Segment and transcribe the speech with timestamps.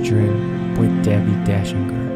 [0.00, 2.12] Dream with Debbi Dachinger.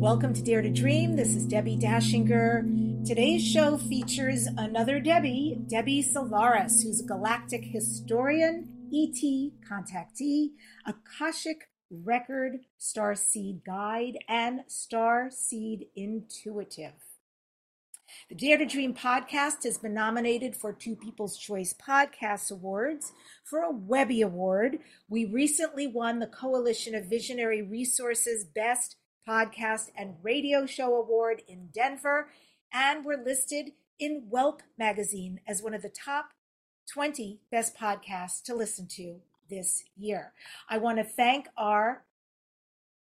[0.00, 1.14] Welcome to Dare to Dream.
[1.14, 3.06] This is Debbi Dachinger.
[3.06, 10.50] Today's show features another Debbie, Debbie Solaris, who's a galactic historian, ET contactee,
[10.86, 17.07] Akashic record, star seed guide, and star seed intuitive.
[18.28, 23.12] The Dare to Dream podcast has been nominated for two People's Choice Podcast Awards
[23.44, 24.78] for a Webby Award.
[25.08, 28.96] We recently won the Coalition of Visionary Resources Best
[29.28, 32.30] Podcast and Radio Show Award in Denver,
[32.72, 36.30] and we're listed in Welp magazine as one of the top
[36.92, 40.32] 20 best podcasts to listen to this year.
[40.68, 42.04] I want to thank our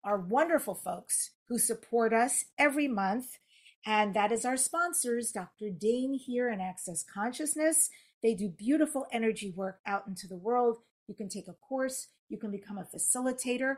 [0.03, 3.39] our wonderful folks who support us every month
[3.85, 5.69] and that is our sponsors, Dr.
[5.69, 7.89] Dain Heer and Access Consciousness.
[8.21, 10.79] They do beautiful energy work out into the world.
[11.07, 13.77] You can take a course, you can become a facilitator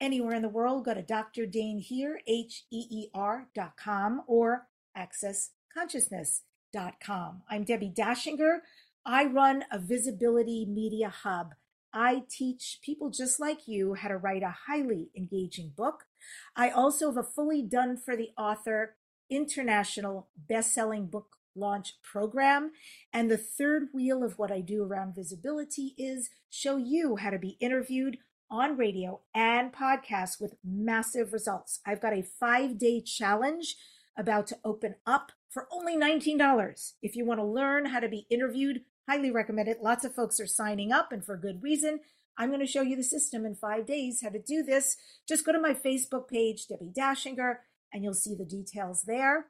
[0.00, 0.84] anywhere in the world.
[0.84, 1.46] Go to Dr.
[1.46, 7.42] Dain Heer, H E E R dot com or accessconsciousness.com.
[7.48, 8.58] I'm Debbi Dachinger.
[9.04, 11.54] I run a visibility media hub.
[11.92, 16.04] I teach people just like you how to write a highly engaging book.
[16.54, 18.96] I also have a fully done for the author
[19.30, 22.72] international best-selling book launch program.
[23.12, 27.38] And the third wheel of what I do around visibility is show you how to
[27.38, 28.18] be interviewed
[28.50, 31.80] on radio and podcasts with massive results.
[31.84, 33.76] I've got a five day challenge
[34.16, 36.92] about to open up for only $19.
[37.02, 39.82] If you want to learn how to be interviewed, highly recommend it.
[39.82, 42.00] Lots of folks are signing up and for good reason.
[42.38, 44.96] I'm going to show you the system in five days how to do this.
[45.26, 47.56] Just go to my Facebook page, Debbi Dachinger,
[47.96, 49.46] and you'll see the details there.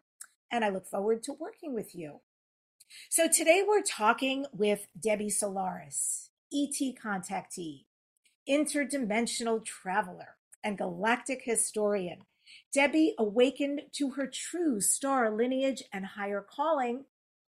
[0.52, 2.20] And I look forward to working with you.
[3.10, 7.86] So today we're talking with Debbie Solaris, ET contactee,
[8.48, 12.18] interdimensional traveler, and galactic historian.
[12.72, 17.06] Debbie awakened to her true star lineage and higher calling.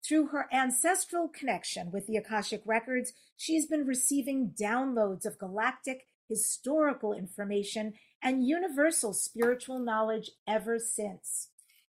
[0.07, 7.13] Through her ancestral connection with the Akashic Records, she's been receiving downloads of galactic historical
[7.13, 11.49] information and universal spiritual knowledge ever since.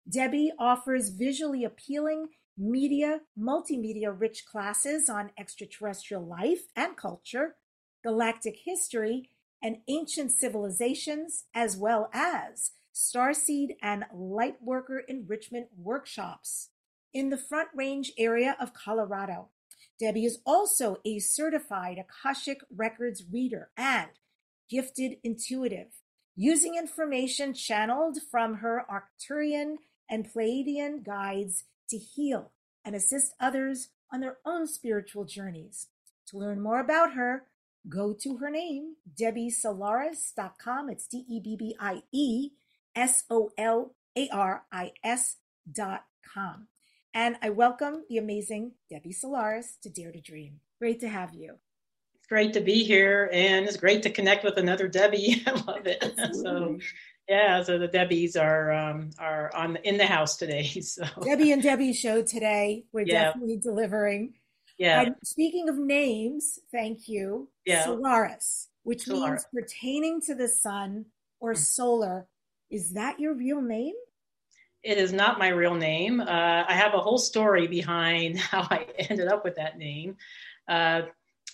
[0.09, 2.27] Debbie offers visually appealing
[2.57, 7.55] media, multimedia rich classes on extraterrestrial life and culture,
[8.03, 9.29] galactic history,
[9.61, 16.69] and ancient civilizations, as well as starseed and lightworker enrichment workshops
[17.13, 19.49] in the Front Range area of Colorado.
[19.99, 24.09] Debbie is also a certified Akashic Records reader and
[24.69, 25.87] gifted intuitive
[26.35, 29.77] using information channeled from her Arcturian
[30.09, 32.51] and Pleiadian guides to heal
[32.85, 35.87] and assist others on their own spiritual journeys.
[36.27, 37.43] To learn more about her,
[37.89, 40.89] go to her name, DebbieSolaris.com.
[40.89, 42.51] It's D E B B I E
[42.95, 46.67] S O L A R I S.com.
[47.13, 50.59] And I welcome the amazing Debbie Solaris to Dare to Dream.
[50.79, 51.57] Great to have you
[52.29, 55.43] great to be here and it's great to connect with another Debbie.
[55.47, 56.03] I love it.
[56.33, 56.79] So
[57.27, 60.69] yeah, so the Debbies are um, are on in the house today.
[60.81, 62.85] So Debbie and Debbie show today.
[62.93, 63.25] We're yeah.
[63.25, 64.33] definitely delivering.
[64.77, 65.01] Yeah.
[65.01, 67.49] And speaking of names, thank you.
[67.65, 67.83] Yeah.
[67.83, 69.45] Solaris, which Solaris.
[69.53, 71.05] means pertaining to the sun
[71.39, 71.61] or mm-hmm.
[71.61, 72.27] solar.
[72.69, 73.95] Is that your real name?
[74.83, 76.21] It is not my real name.
[76.21, 80.17] Uh, I have a whole story behind how I ended up with that name.
[80.67, 81.03] Uh,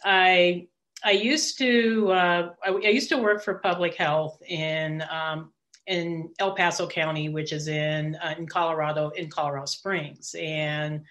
[0.03, 0.67] I
[1.03, 5.51] I used to uh, I, I, used to work for public health in um,
[5.87, 11.01] in El Paso County, which is in uh, in Colorado in Colorado Springs, and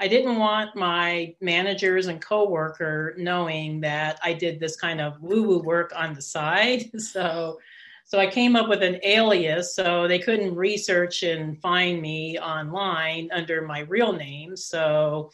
[0.00, 5.42] I didn't want my managers and coworker knowing that I did this kind of woo
[5.42, 6.90] woo work on the side.
[6.98, 7.58] So
[8.04, 13.28] so I came up with an alias so they couldn't research and find me online
[13.32, 14.56] under my real name.
[14.56, 15.30] So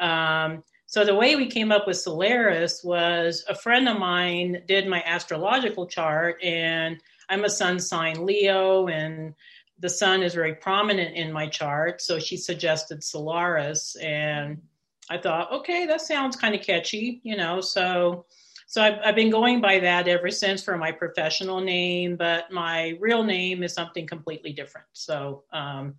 [0.00, 0.64] um,
[0.96, 5.02] so the way we came up with Solaris was a friend of mine did my
[5.02, 6.98] astrological chart, and
[7.28, 9.34] I'm a sun sign Leo, and
[9.78, 12.00] the sun is very prominent in my chart.
[12.00, 14.62] So she suggested Solaris, and
[15.10, 17.60] I thought, okay, that sounds kind of catchy, you know.
[17.60, 18.24] So,
[18.66, 22.96] so I've, I've been going by that ever since for my professional name, but my
[23.00, 24.86] real name is something completely different.
[24.94, 25.96] So, um,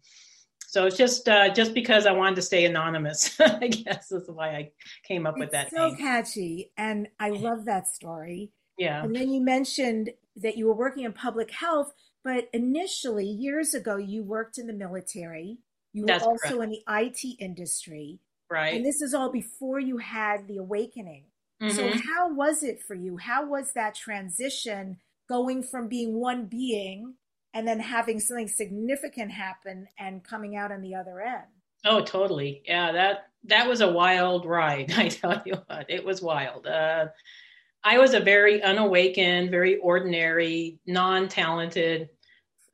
[0.67, 4.49] so it's just uh, just because I wanted to stay anonymous, I guess is why
[4.49, 4.71] I
[5.07, 5.69] came up it's with that.
[5.71, 5.97] So name.
[5.97, 8.51] catchy, and I love that story.
[8.77, 9.01] Yeah.
[9.01, 13.95] And then you mentioned that you were working in public health, but initially, years ago,
[13.95, 15.57] you worked in the military.
[15.93, 16.63] You were That's also correct.
[16.63, 18.19] in the IT industry.
[18.51, 18.75] right.
[18.75, 21.23] And this is all before you had the awakening.
[21.63, 21.77] Mm-hmm.
[21.77, 23.15] So, how was it for you?
[23.15, 24.97] How was that transition
[25.29, 27.13] going from being one being
[27.57, 31.47] and then having something significant happen and coming out on the other end?
[31.83, 32.61] Oh, totally.
[32.65, 34.91] Yeah, that that was a wild ride.
[34.95, 36.67] I tell you what, it was wild.
[36.67, 37.07] Uh,
[37.83, 42.09] I was a very unawakened, very ordinary, non-talented,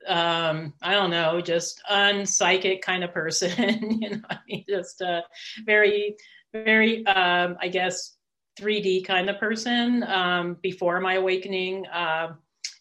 [0.06, 4.00] um, I don't know, just unpsychic kind of person.
[4.02, 5.24] you know, I mean, just a
[5.66, 6.18] very,
[6.52, 8.18] very, um, I guess,
[8.60, 11.86] 3D kind of person um, before my awakening.
[11.86, 12.34] Uh,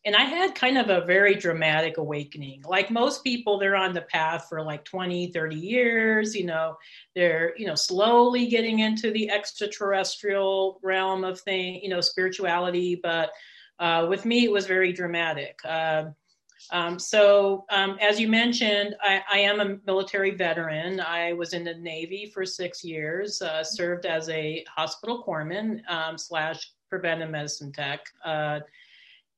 [0.04, 2.62] and I had kind of a very dramatic awakening.
[2.66, 6.34] Like most people, they're on the path for like 20, 30 years.
[6.34, 6.76] You know,
[7.14, 12.98] they're, you know, slowly getting into the extraterrestrial realm of thing, you know, spirituality.
[13.00, 13.30] But
[13.78, 15.60] uh, with me, it was very dramatic.
[15.64, 16.06] Uh,
[16.70, 21.00] um, so, um, as you mentioned, I, I, am a military veteran.
[21.00, 26.16] I was in the Navy for six years, uh, served as a hospital corpsman um,
[26.16, 28.00] slash preventive medicine tech.
[28.24, 28.60] Uh,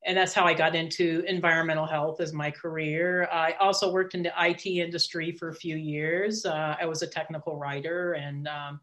[0.07, 3.29] and that's how I got into environmental health as my career.
[3.33, 6.45] I also worked in the IT industry for a few years.
[6.45, 8.81] Uh, I was a technical writer and um,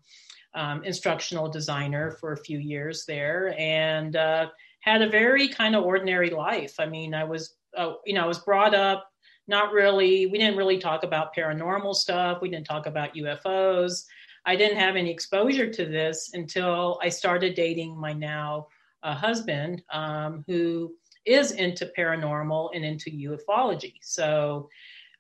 [0.54, 4.48] um, instructional designer for a few years there, and uh,
[4.82, 6.76] had a very kind of ordinary life.
[6.80, 9.08] I mean, I was, uh, you know, I was brought up
[9.48, 10.28] not really.
[10.28, 12.42] We didn't really talk about paranormal stuff.
[12.42, 14.06] We didn't talk about UFOs.
[14.46, 18.68] I didn't have any exposure to this until I started dating my now
[19.04, 20.94] uh, husband, um, who
[21.26, 23.96] is into paranormal and into ufology.
[24.02, 24.70] So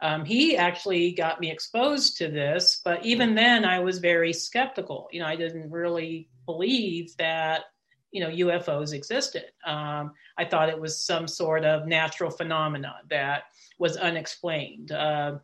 [0.01, 5.07] um, he actually got me exposed to this, but even then I was very skeptical.
[5.11, 7.65] You know, I didn't really believe that
[8.11, 9.45] you know UFOs existed.
[9.65, 13.43] Um, I thought it was some sort of natural phenomenon that
[13.77, 14.91] was unexplained.
[14.91, 15.37] Uh,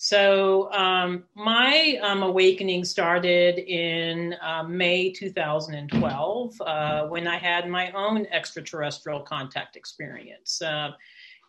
[0.00, 7.90] so um, my um, awakening started in uh, May 2012 uh, when I had my
[7.90, 10.62] own extraterrestrial contact experience.
[10.62, 10.90] Uh,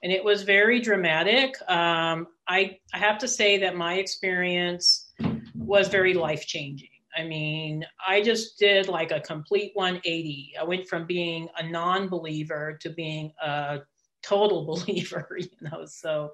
[0.01, 1.55] and it was very dramatic.
[1.69, 5.11] Um, I, I have to say that my experience
[5.53, 6.89] was very life changing.
[7.15, 10.53] I mean, I just did like a complete 180.
[10.59, 13.81] I went from being a non believer to being a
[14.23, 15.85] total believer, you know.
[15.85, 16.31] So,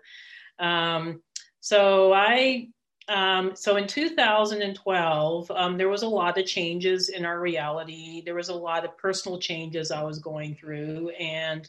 [0.59, 1.21] um,
[1.65, 2.67] so I
[3.07, 8.21] um, so in 2012, um, there was a lot of changes in our reality.
[8.23, 11.67] There was a lot of personal changes I was going through, and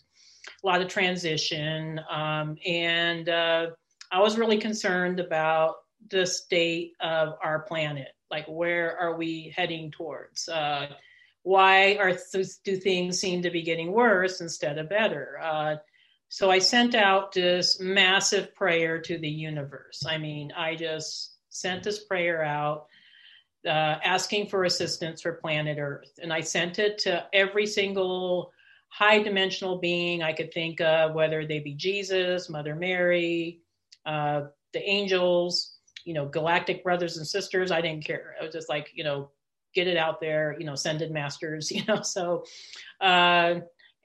[0.63, 1.99] a lot of transition.
[2.11, 3.69] Um, and uh,
[4.13, 5.77] I was really concerned about
[6.11, 8.09] the state of our planet.
[8.31, 10.47] Like, where are we heading towards?
[10.47, 10.89] Uh,
[11.43, 15.39] why are th- do things seem to be getting worse instead of better?
[15.43, 15.77] Uh,
[16.29, 20.05] so I sent out this massive prayer to the universe.
[20.07, 22.87] I mean, I just sent this prayer out
[23.67, 26.19] uh, asking for assistance for planet Earth.
[26.23, 28.53] And I sent it to every single
[28.89, 33.61] high dimensional being I could think of, whether they be Jesus, Mother Mary,
[34.05, 34.43] uh,
[34.73, 35.75] the angels,
[36.05, 37.71] you know, galactic brothers and sisters.
[37.71, 38.35] I didn't care.
[38.41, 39.31] I was just like, you know,
[39.75, 42.03] get it out there, you know, send it masters, you know.
[42.03, 42.45] So,
[43.01, 43.57] uh,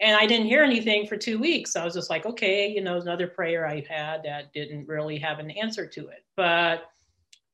[0.01, 1.75] and I didn't hear anything for two weeks.
[1.75, 5.37] I was just like, okay, you know, another prayer I had that didn't really have
[5.37, 6.25] an answer to it.
[6.35, 6.89] But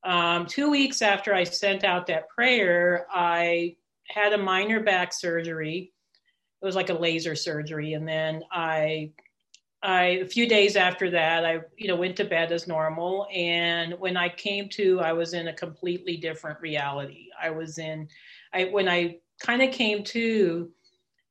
[0.03, 3.75] um, two weeks after I sent out that prayer, I
[4.07, 5.91] had a minor back surgery.
[6.61, 9.11] It was like a laser surgery, and then I,
[9.83, 13.27] I a few days after that, I you know went to bed as normal.
[13.31, 17.27] And when I came to, I was in a completely different reality.
[17.39, 18.07] I was in,
[18.53, 20.71] I when I kind of came to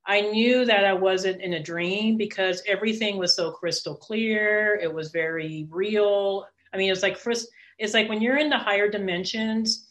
[0.06, 4.78] I knew that I wasn't in a dream because everything was so crystal clear.
[4.80, 6.46] It was very real.
[6.72, 7.18] I mean, it's like
[7.78, 9.88] it's like when you're in the higher dimensions,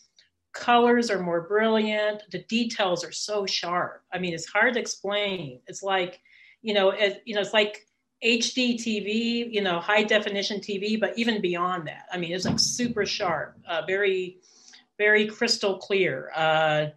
[0.54, 2.24] colors are more brilliant.
[2.32, 4.04] The details are so sharp.
[4.12, 5.60] I mean, it's hard to explain.
[5.68, 6.22] It's like,
[6.62, 7.86] you know, it, you know, it's like
[8.24, 12.06] HD TV, you know, high definition TV, but even beyond that.
[12.12, 14.38] I mean, it's like super sharp, uh, very,
[14.98, 16.32] very crystal clear.
[16.34, 16.88] Uh,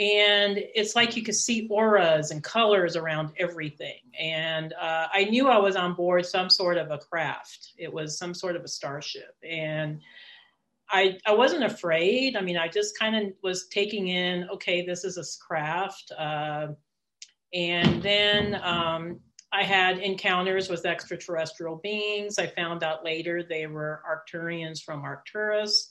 [0.00, 4.00] and it's like you could see auras and colors around everything.
[4.18, 7.72] And uh, i knew i was on board some sort of a craft.
[7.76, 9.36] It was some sort of a starship.
[9.48, 10.00] And
[10.90, 12.34] i i wasn't afraid.
[12.34, 16.68] I mean i just kind of was taking in okay this is a craft uh,
[17.52, 19.20] and then um,
[19.52, 22.38] i had encounters with extraterrestrial beings.
[22.38, 25.89] I found out later they were arcturians from arcturus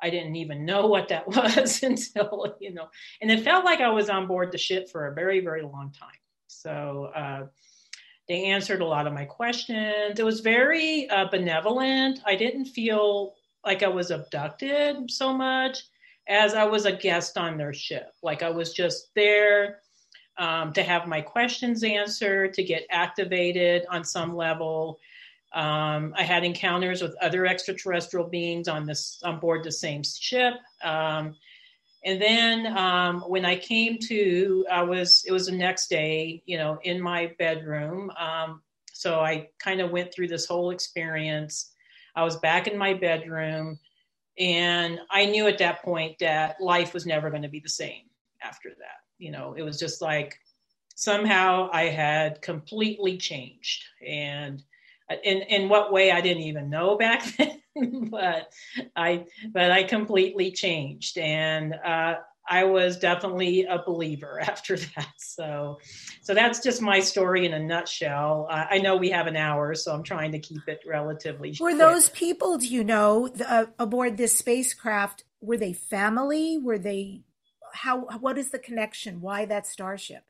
[0.00, 2.88] I didn't even know what that was until, you know,
[3.20, 5.92] and it felt like I was on board the ship for a very, very long
[5.98, 6.10] time.
[6.46, 7.46] So uh,
[8.28, 10.18] they answered a lot of my questions.
[10.18, 12.20] It was very uh, benevolent.
[12.26, 13.34] I didn't feel
[13.64, 15.78] like I was abducted so much
[16.28, 18.14] as I was a guest on their ship.
[18.22, 19.80] Like I was just there
[20.38, 24.98] um, to have my questions answered, to get activated on some level.
[25.54, 30.54] Um, I had encounters with other extraterrestrial beings on this on board the same ship.
[30.82, 31.36] Um,
[32.04, 36.58] and then um, when I came to, I was it was the next day, you
[36.58, 38.10] know, in my bedroom.
[38.18, 41.72] Um, so I kind of went through this whole experience.
[42.16, 43.78] I was back in my bedroom,
[44.38, 48.02] and I knew at that point that life was never going to be the same
[48.42, 49.00] after that.
[49.18, 50.38] You know, it was just like
[50.94, 53.84] somehow I had completely changed.
[54.06, 54.62] And
[55.22, 58.52] in, in what way I didn't even know back then, but
[58.96, 61.18] I, but I completely changed.
[61.18, 65.12] And, uh, I was definitely a believer after that.
[65.16, 65.78] So,
[66.22, 68.46] so that's just my story in a nutshell.
[68.50, 71.56] Uh, I know we have an hour, so I'm trying to keep it relatively.
[71.60, 71.78] Were quick.
[71.78, 75.24] those people, do you know, the, uh, aboard this spacecraft?
[75.40, 76.58] Were they family?
[76.58, 77.22] Were they?
[77.72, 78.06] How?
[78.18, 79.20] What is the connection?
[79.20, 80.24] Why that starship?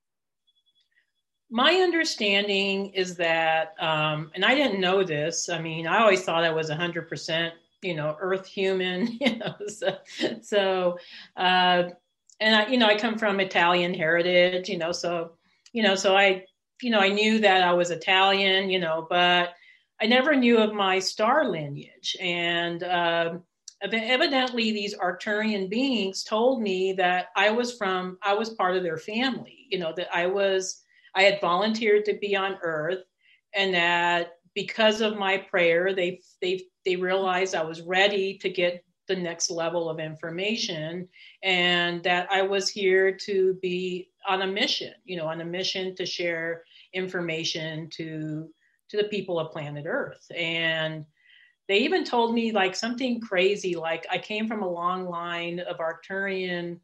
[1.55, 5.49] My understanding is that, um, and I didn't know this.
[5.49, 9.55] I mean, I always thought I was 100 percent you know earth human you know
[9.67, 9.99] so,
[10.41, 10.99] so
[11.37, 11.83] uh,
[12.41, 15.33] and I, you know, I come from Italian heritage, you know, so,
[15.73, 16.45] you know, so I,
[16.83, 19.55] you know, I knew that I was Italian, you know, but
[20.01, 22.17] I never knew of my star lineage.
[22.21, 23.39] And uh,
[23.81, 28.99] evidently, these Arcturian beings told me that I was from, I was part of their
[28.99, 30.83] family, you know, that I was,
[31.15, 33.05] I had volunteered to be on Earth,
[33.55, 38.85] and that because of my prayer, they they they realized I was ready to get
[39.07, 41.09] the next level of information
[41.43, 45.95] and that I was here to be on a mission, you know, on a mission
[45.97, 46.63] to share
[46.95, 48.49] information to
[48.91, 50.27] to the people of planet Earth.
[50.37, 51.05] And
[51.69, 55.79] they even told me like something crazy, like I came from a long line of
[55.79, 56.81] Arcturian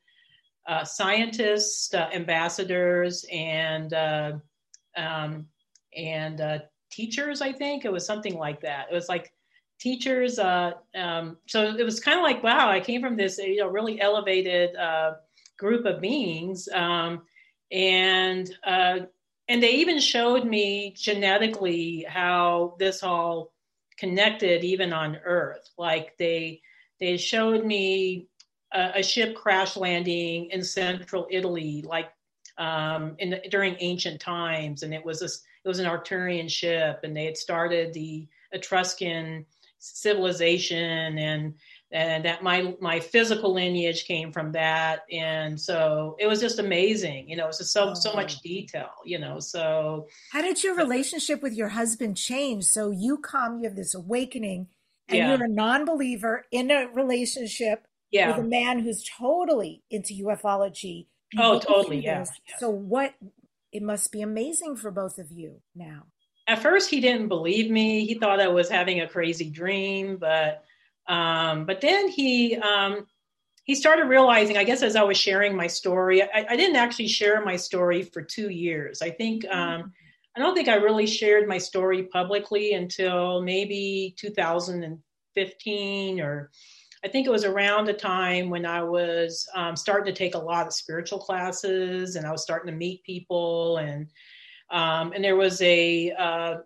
[0.67, 4.33] uh, scientists, uh, ambassadors, and uh,
[4.97, 5.47] um,
[5.97, 6.59] and uh,
[6.90, 7.40] teachers.
[7.40, 8.88] I think it was something like that.
[8.90, 9.33] It was like
[9.81, 10.38] teachers.
[10.38, 13.69] Uh, um, so it was kind of like, wow, I came from this, you know,
[13.69, 15.14] really elevated uh,
[15.59, 17.23] group of beings, um,
[17.73, 23.52] and and they even showed me genetically how this all
[23.99, 25.71] connected, even on Earth.
[25.76, 26.62] Like they
[27.00, 28.29] they showed me
[28.73, 32.11] a, a ship crash landing in central Italy, like
[32.59, 35.27] um, in the, during ancient times, and it was a
[35.65, 39.45] it was an Arcturian ship, and they had started the Etruscan
[39.81, 41.55] civilization and
[41.93, 45.05] and that my my physical lineage came from that.
[45.11, 49.19] And so it was just amazing you know it's just so so much detail you
[49.19, 50.07] know so.
[50.31, 52.65] How did your relationship with your husband change?
[52.65, 54.69] So you come you have this awakening
[55.09, 55.35] and yeah.
[55.35, 58.29] you're a non-believer in a relationship yeah.
[58.29, 61.07] with a man who's totally into ufology
[61.38, 62.25] oh totally yeah.
[62.47, 63.14] yeah so what
[63.73, 66.05] it must be amazing for both of you now
[66.50, 68.05] at first he didn't believe me.
[68.05, 70.64] He thought I was having a crazy dream, but
[71.07, 73.07] um, but then he um,
[73.64, 74.57] he started realizing.
[74.57, 78.02] I guess as I was sharing my story, I, I didn't actually share my story
[78.02, 79.00] for two years.
[79.00, 79.93] I think um,
[80.37, 86.50] I don't think I really shared my story publicly until maybe 2015 or.
[87.04, 90.38] I think it was around a time when I was um, starting to take a
[90.38, 94.07] lot of spiritual classes and I was starting to meet people and
[94.71, 96.57] um, and there was a uh,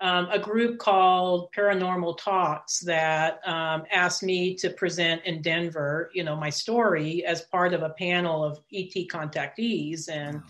[0.00, 6.22] um, a group called Paranormal Talks that um, asked me to present in Denver, you
[6.22, 10.10] know, my story as part of a panel of ET contactees.
[10.10, 10.42] And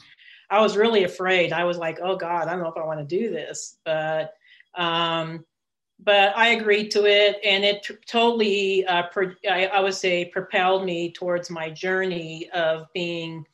[0.50, 1.52] I was really afraid.
[1.52, 3.78] I was like, oh God, I don't know if I want to do this.
[3.84, 4.34] But
[4.74, 5.44] um,
[5.98, 10.26] but I agreed to it, and it t- totally, uh, pro- I, I would say,
[10.26, 13.44] propelled me towards my journey of being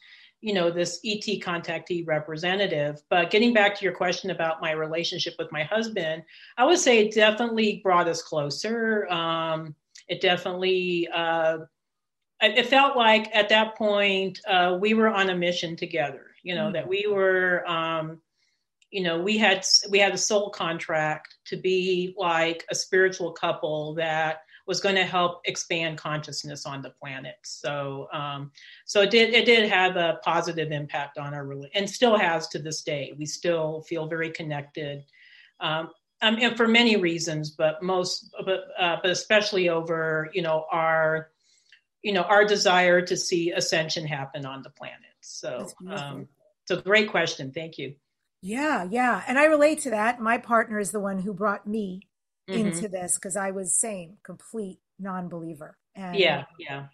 [0.42, 5.34] you know this et contactee representative but getting back to your question about my relationship
[5.38, 6.22] with my husband
[6.58, 9.75] i would say it definitely brought us closer um,
[10.08, 11.58] it definitely uh,
[12.40, 16.64] it felt like at that point uh, we were on a mission together you know
[16.64, 16.75] mm-hmm.
[16.75, 18.20] that we were um,
[18.92, 23.94] you know we had we had a soul contract to be like a spiritual couple
[23.94, 27.34] that was going to help expand consciousness on the planet.
[27.42, 28.52] So, um,
[28.84, 32.46] so it did it did have a positive impact on our religion, and still has
[32.49, 33.12] to this day.
[33.18, 35.04] We still feel very connected,
[35.58, 40.66] um, um, and for many reasons, but most, but uh, but especially over you know
[40.70, 41.30] our
[42.02, 44.99] you know our desire to see ascension happen on the planet.
[45.20, 46.28] So, um,
[46.66, 47.52] so great question.
[47.52, 47.94] Thank you.
[48.42, 50.20] Yeah, yeah, and I relate to that.
[50.20, 52.08] My partner is the one who brought me
[52.50, 52.66] mm-hmm.
[52.66, 55.78] into this because I was same, complete non-believer.
[55.94, 56.87] And yeah, yeah.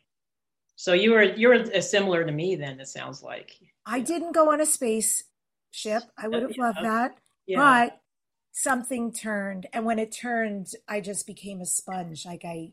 [0.77, 2.79] So you were you're similar to me then.
[2.79, 3.53] It sounds like
[3.87, 5.25] I didn't go on a space
[5.71, 6.03] ship.
[6.17, 6.65] I would have Yeah.
[6.65, 7.57] loved that, yeah.
[7.59, 8.01] but
[8.53, 12.27] something turned, and when it turned, I just became a sponge.
[12.27, 12.73] Like I,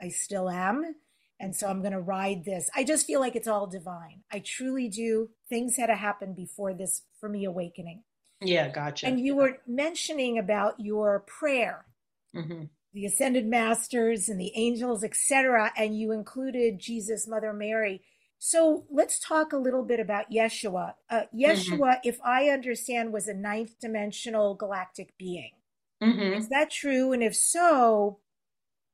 [0.00, 0.94] I still am,
[1.40, 2.70] and so I'm going to ride this.
[2.74, 4.22] I just feel like it's all divine.
[4.32, 5.30] I truly do.
[5.48, 8.02] Things had to happen before this for me awakening.
[8.40, 9.08] yeah, gotcha.
[9.08, 11.86] And you were mentioning about your prayer
[12.34, 18.02] hmm the ascended masters and the angels, etc., and you included Jesus, Mother Mary.
[18.38, 20.94] So let's talk a little bit about Yeshua.
[21.10, 25.52] Uh, Yeshua, if I understand, was a ninth dimensional galactic being.
[26.00, 27.12] hmm Is that true?
[27.12, 28.18] And if so,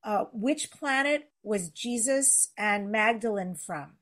[0.04, 3.92] uh, which planet was Jesus and Magdalene from?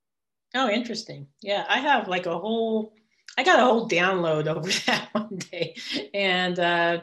[0.54, 1.28] Oh, interesting.
[1.42, 2.94] Yeah, I have like a whole,
[3.38, 5.76] I got a whole download over that one day,
[6.12, 7.00] and uh,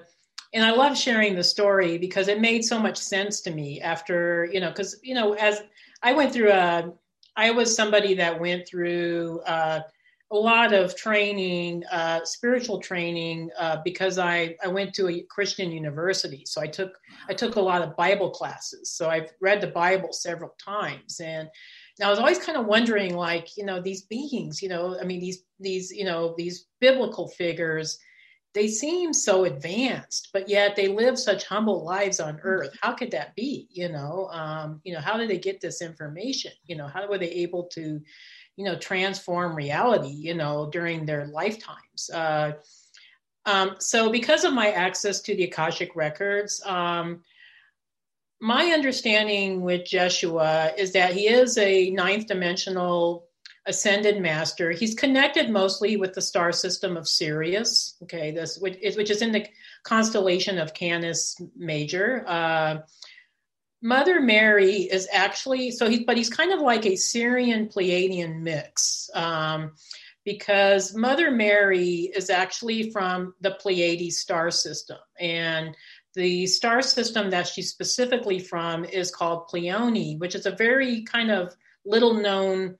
[0.53, 4.49] and I love sharing the story because it made so much sense to me after
[4.51, 5.61] you know because you know as
[6.03, 6.91] I went through a,
[7.35, 9.81] I was somebody that went through uh,
[10.29, 15.71] a lot of training, uh, spiritual training, uh, because I I went to a Christian
[15.71, 16.97] university, so I took
[17.29, 21.49] I took a lot of Bible classes, so I've read the Bible several times and.
[21.99, 25.03] And I was always kind of wondering, like, you know, these beings, you know, I
[25.03, 27.97] mean, these, these, you know, these biblical figures,
[28.53, 32.77] they seem so advanced, but yet they live such humble lives on earth.
[32.83, 33.67] How could that be?
[33.71, 36.51] You know, um, you know, how did they get this information?
[36.65, 37.99] You know, how were they able to,
[38.57, 42.09] you know, transform reality, you know, during their lifetimes?
[42.13, 42.53] Uh,
[43.45, 47.23] um, so because of my access to the Akashic records, um,
[48.41, 53.27] my understanding with Jeshua is that he is a ninth dimensional
[53.65, 54.71] ascended master.
[54.71, 59.21] He's connected mostly with the star system of Sirius, okay, this which is, which is
[59.21, 59.45] in the
[59.83, 62.23] constellation of Canis Major.
[62.27, 62.77] Uh,
[63.81, 69.09] Mother Mary is actually so he, but he's kind of like a Sirian Pleiadian mix.
[69.13, 69.73] Um,
[70.27, 74.97] because Mother Mary is actually from the Pleiades star system.
[75.17, 75.73] And
[76.15, 81.31] the star system that she's specifically from is called Pleione, which is a very kind
[81.31, 82.75] of little known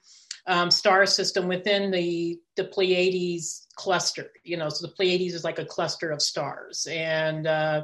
[0.46, 4.30] um, star system within the, the Pleiades cluster.
[4.44, 6.86] You know, so the Pleiades is like a cluster of stars.
[6.92, 7.84] And uh,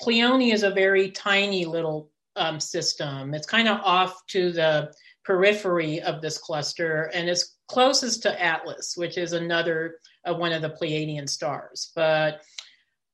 [0.00, 3.34] Pleione is a very tiny little um, system.
[3.34, 4.92] It's kind of off to the
[5.24, 10.62] periphery of this cluster and it's closest to Atlas, which is another uh, one of
[10.62, 11.92] the Pleiadian stars.
[11.94, 12.40] But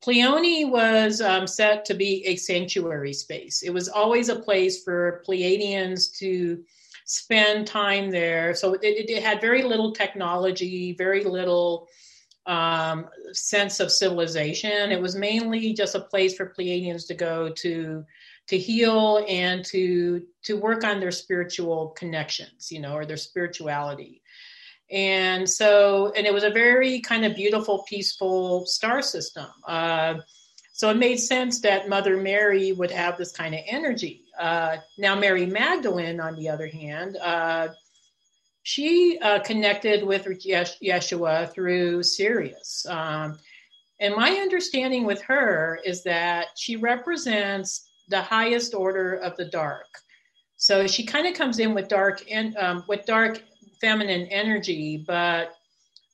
[0.04, 3.62] Pleione was um, set to be a sanctuary space.
[3.62, 6.62] It was always a place for Pleiadians to
[7.06, 8.54] spend time there.
[8.54, 11.88] So it, it had very little technology, very little
[12.46, 14.92] um, sense of civilization.
[14.92, 18.04] It was mainly just a place for Pleiadians to go to
[18.48, 24.22] to heal and to to work on their spiritual connections, you know, or their spirituality.
[24.90, 29.46] And so, and it was a very kind of beautiful, peaceful star system.
[29.66, 30.16] Uh,
[30.72, 34.24] so it made sense that Mother Mary would have this kind of energy.
[34.38, 37.68] Uh, now, Mary Magdalene, on the other hand, uh,
[38.62, 42.84] she uh, connected with Yeshua through Sirius.
[42.88, 43.38] Um,
[44.00, 49.86] and my understanding with her is that she represents the highest order of the dark.
[50.56, 53.42] So she kind of comes in with dark and um, with dark
[53.80, 55.56] feminine energy, but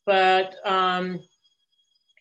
[0.06, 1.20] but um,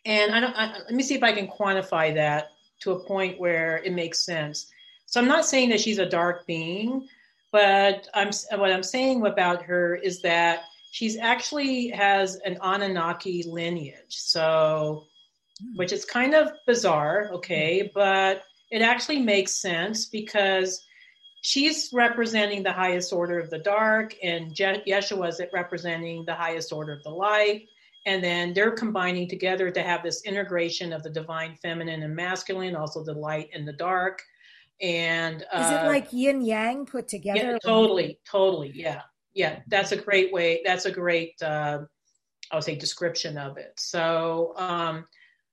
[0.05, 0.55] and I don't.
[0.55, 2.49] I, let me see if I can quantify that
[2.81, 4.69] to a point where it makes sense.
[5.05, 7.07] So I'm not saying that she's a dark being,
[7.51, 8.29] but I'm
[8.59, 13.95] what I'm saying about her is that she's actually has an Anunnaki lineage.
[14.09, 15.05] So,
[15.75, 20.85] which is kind of bizarre, okay, but it actually makes sense because
[21.41, 26.71] she's representing the highest order of the dark, and Je- Yeshua is representing the highest
[26.71, 27.67] order of the light.
[28.05, 32.75] And then they're combining together to have this integration of the divine feminine and masculine,
[32.75, 34.21] also the light and the dark.
[34.81, 37.51] And uh, Is it like yin yang put together?
[37.51, 39.01] yeah, totally, totally, yeah,
[39.33, 39.59] yeah.
[39.67, 40.61] That's a great way.
[40.63, 41.79] That's a great, uh,
[42.51, 43.73] I would say, description of it.
[43.77, 45.05] So, um,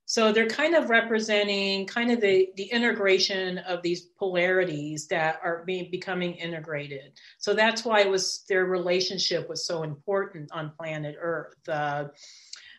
[0.09, 5.65] so they're kind of representing kind of the the integration of these polarities that are
[5.65, 7.11] being becoming integrated.
[7.39, 11.57] So that's why it was their relationship was so important on planet Earth.
[11.67, 12.05] Uh,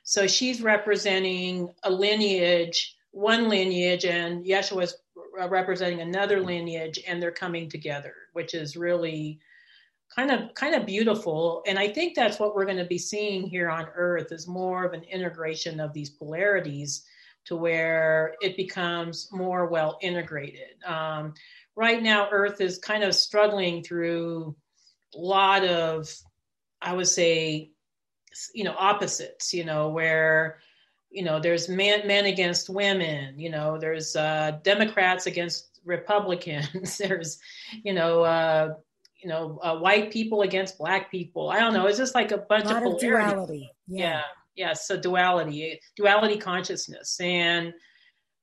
[0.05, 4.97] so she's representing a lineage, one lineage, and Yeshua is
[5.51, 9.39] representing another lineage, and they're coming together, which is really
[10.17, 13.47] kind of kind of beautiful and i think that's what we're going to be seeing
[13.47, 17.05] here on earth is more of an integration of these polarities
[17.49, 21.35] to where it becomes more well integrated um,
[21.77, 24.57] right now earth is kind of struggling through
[25.15, 26.13] a lot of,
[26.81, 27.71] I would say,
[28.55, 29.53] you know, opposites.
[29.53, 30.59] You know, where
[31.11, 33.39] you know there's men men against women.
[33.39, 36.99] You know, there's uh, Democrats against Republicans.
[36.99, 37.39] there's
[37.83, 38.23] you know.
[38.23, 38.75] Uh,
[39.21, 41.51] you know, uh, white people against black people.
[41.51, 41.87] I don't know.
[41.87, 43.69] It's just like a bunch a of, of duality.
[43.89, 44.11] Yeah.
[44.11, 44.23] yeah.
[44.59, 44.73] Yeah.
[44.73, 47.19] So duality, duality consciousness.
[47.21, 47.73] And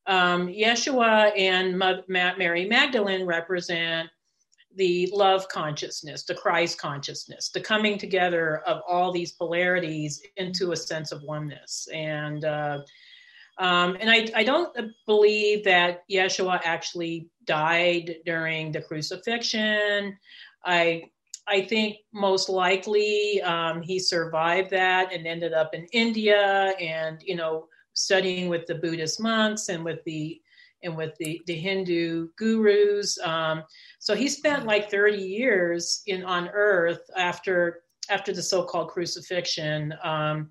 [0.08, 4.10] um, Yeshua and Ma- Mary Magdalene represent
[4.78, 10.76] the love consciousness, the Christ consciousness, the coming together of all these polarities into a
[10.76, 11.88] sense of oneness.
[11.94, 12.80] And uh,
[13.58, 14.76] um, and I, I don't
[15.06, 20.18] believe that Yeshua actually died during the crucifixion.
[20.66, 21.10] I
[21.48, 27.36] I think most likely um, he survived that and ended up in India and you
[27.36, 30.42] know studying with the Buddhist monks and with the
[30.84, 33.18] and with the, the Hindu gurus.
[33.20, 33.64] Um,
[34.00, 40.48] so he spent like 30 years in on earth after after the so-called crucifixion, um,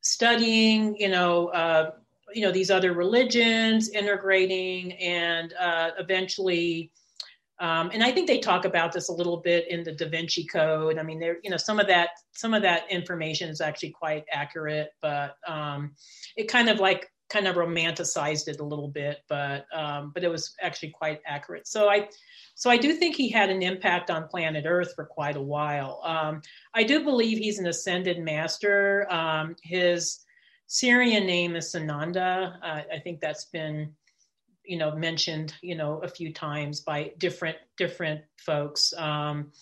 [0.00, 1.92] studying, you know, uh,
[2.34, 6.92] you know these other religions, integrating, and uh, eventually.
[7.60, 10.44] Um, and I think they talk about this a little bit in the Da Vinci
[10.44, 10.98] Code.
[10.98, 14.24] I mean, there, you know, some of that, some of that information is actually quite
[14.32, 15.92] accurate, but um,
[16.36, 20.28] it kind of like kind of romanticized it a little bit, but um, but it
[20.28, 21.66] was actually quite accurate.
[21.68, 22.08] So I
[22.54, 26.00] so I do think he had an impact on planet Earth for quite a while.
[26.04, 26.42] Um,
[26.74, 29.06] I do believe he's an ascended master.
[29.10, 30.20] Um, his
[30.68, 32.56] Sirian name is Sananda.
[32.62, 33.94] Uh, I think that's been
[34.64, 38.92] you know mentioned you know a few times by different different folks.
[38.96, 39.52] Um,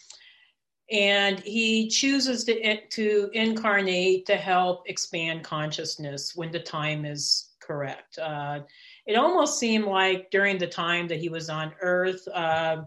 [0.90, 8.18] and he chooses to, to incarnate to help expand consciousness when the time is correct.
[8.18, 8.60] Uh,
[9.06, 12.84] it almost seemed like during the time that he was on Earth, uh,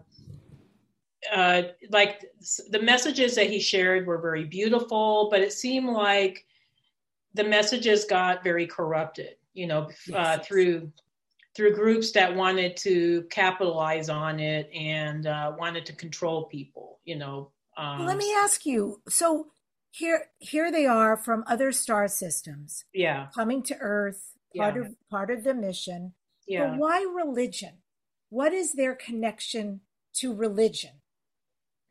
[1.32, 2.24] uh, like
[2.70, 6.44] the messages that he shared were very beautiful, but it seemed like
[7.34, 9.36] the messages got very corrupted.
[9.54, 10.46] You know, uh, yes.
[10.46, 10.90] through
[11.54, 17.00] through groups that wanted to capitalize on it and uh, wanted to control people.
[17.04, 17.50] You know.
[17.76, 19.00] Um, Let me ask you.
[19.08, 19.46] So
[19.90, 22.84] here, here they are from other star systems.
[22.92, 23.28] Yeah.
[23.34, 24.82] Coming to Earth part yeah.
[24.82, 26.14] of part of the mission.
[26.46, 26.70] Yeah.
[26.70, 27.78] But why religion?
[28.30, 29.80] What is their connection
[30.14, 30.92] to religion?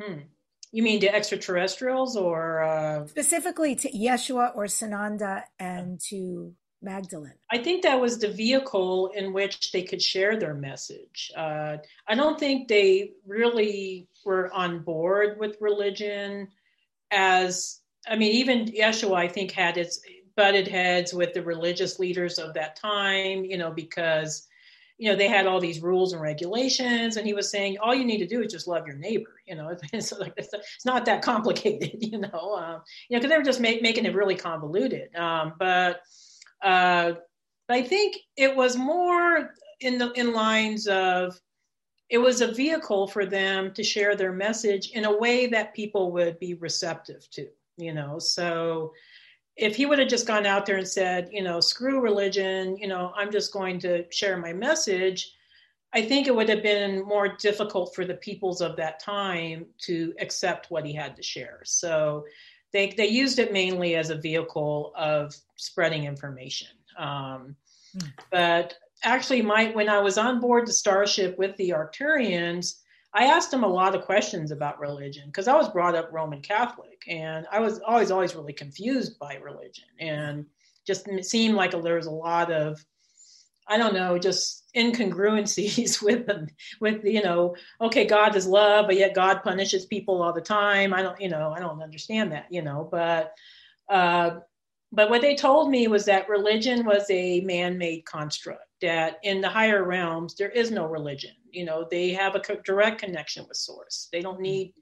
[0.02, 0.19] Hmm.
[0.71, 3.06] You mean to extraterrestrials or uh...
[3.08, 7.34] specifically to Yeshua or Sananda and to Magdalene?
[7.52, 11.32] I think that was the vehicle in which they could share their message.
[11.36, 16.48] Uh, I don't think they really were on board with religion
[17.12, 20.02] as I mean, even Yeshua, I think, had its
[20.36, 24.48] butted heads with the religious leaders of that time, you know, because
[25.02, 28.06] you know they had all these rules and regulations and he was saying all you
[28.06, 31.96] need to do is just love your neighbor you know it's, it's, not that complicated
[32.00, 35.54] you know um, you know because they were just make, making it really convoluted um,
[35.58, 36.02] but
[36.63, 37.13] uh,
[37.69, 41.39] i think it was more in the in lines of
[42.10, 46.12] it was a vehicle for them to share their message in a way that people
[46.12, 47.47] would be receptive to
[47.78, 48.91] you know so
[49.58, 52.88] if he would have just gone out there and said, you know, screw religion, you
[52.88, 55.36] know, I'm just going to share my message,
[55.93, 60.13] I think it would have been more difficult for the peoples of that time to
[60.19, 61.60] accept what he had to share.
[61.65, 62.26] So
[62.73, 66.69] they, they used it mainly as a vehicle of spreading information.
[66.97, 67.55] Um,
[67.93, 68.07] hmm.
[68.31, 72.81] But actually, my when I was on board the Starship with the Arcturians,
[73.13, 76.41] I asked them a lot of questions about religion because I was brought up Roman
[76.41, 80.45] Catholic and I was always, always really confused by religion and
[80.88, 82.84] just seemed like there was a lot of,
[83.67, 86.47] I don't know, just incongruencies with them,
[86.80, 90.93] with, you know, okay, God is love, but yet God punishes people all the time.
[90.93, 93.34] I don't, you know, I don't understand that, you know, but,
[93.89, 94.39] uh,
[94.91, 99.39] but what they told me was that religion was a man made construct, that in
[99.39, 101.32] the higher realms, there is no religion.
[101.52, 104.10] You know they have a direct connection with source.
[104.12, 104.74] They don't need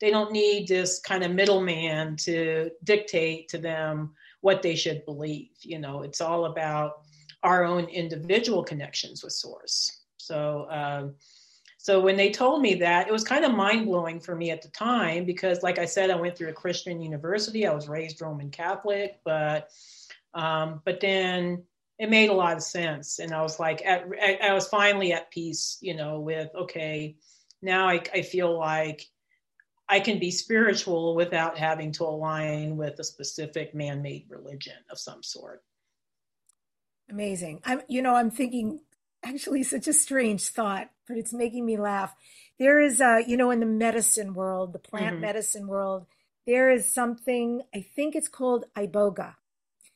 [0.00, 5.50] they don't need this kind of middleman to dictate to them what they should believe.
[5.60, 7.03] You know it's all about
[7.44, 10.00] our own individual connections with source.
[10.16, 11.14] So um,
[11.84, 14.68] so when they told me that it was kind of mind-blowing for me at the
[14.68, 17.66] time because like i said i went through a christian university.
[17.66, 19.68] I was raised roman catholic but
[20.32, 21.62] um, but then
[21.98, 23.18] it made a lot of sense.
[23.20, 24.06] And i was like at,
[24.42, 27.16] i was finally at peace you know with okay
[27.60, 29.06] now I, I feel like
[29.86, 35.22] i can be spiritual without having to align with a specific man-made religion of some
[35.22, 35.62] sort
[37.10, 38.80] amazing i'm you know i'm thinking
[39.24, 42.14] actually such a strange thought but it's making me laugh
[42.58, 45.20] there is a you know in the medicine world the plant Mhm.
[45.20, 46.06] medicine world
[46.46, 49.34] there is something i think it's called iboga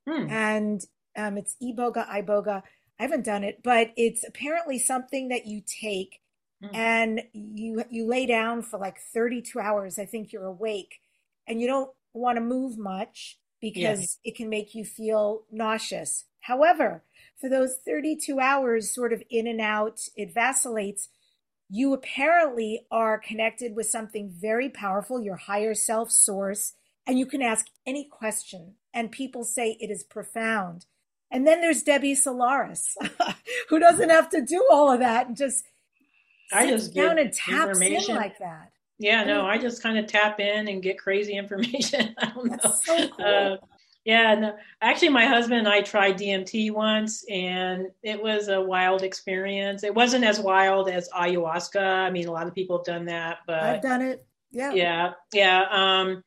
[0.07, 0.27] Hmm.
[0.31, 0.85] and
[1.17, 2.63] um, it's iboga iboga
[2.99, 6.21] i haven't done it but it's apparently something that you take
[6.63, 6.75] Hmm.
[6.75, 11.01] and you you lay down for like 32 hours i think you're awake
[11.47, 17.03] and you don't want to move much because it can make you feel nauseous however
[17.41, 21.09] for those 32 hours sort of in and out it vacillates
[21.71, 26.75] you apparently are connected with something very powerful, your higher self source,
[27.07, 28.75] and you can ask any question.
[28.95, 30.87] And people say it is profound.
[31.31, 32.97] And then there's Debbie Solaris,
[33.69, 35.65] who doesn't have to do all of that and just
[36.51, 38.71] I sits just down and taps in like that.
[38.99, 42.15] Yeah, no, mean- I just kind of tap in and get crazy information.
[42.17, 42.73] I don't know.
[42.83, 43.27] So cool.
[43.27, 43.57] Uh,
[44.09, 49.03] yeah, no, actually, my husband and I tried DMT once, and it was a wild
[49.03, 49.85] experience.
[49.85, 52.07] It wasn't as wild as ayahuasca.
[52.07, 54.27] I mean, a lot of people have done that, but I've done it.
[54.51, 54.73] Yeah.
[54.73, 55.65] yeah, yeah.
[55.71, 56.25] Um,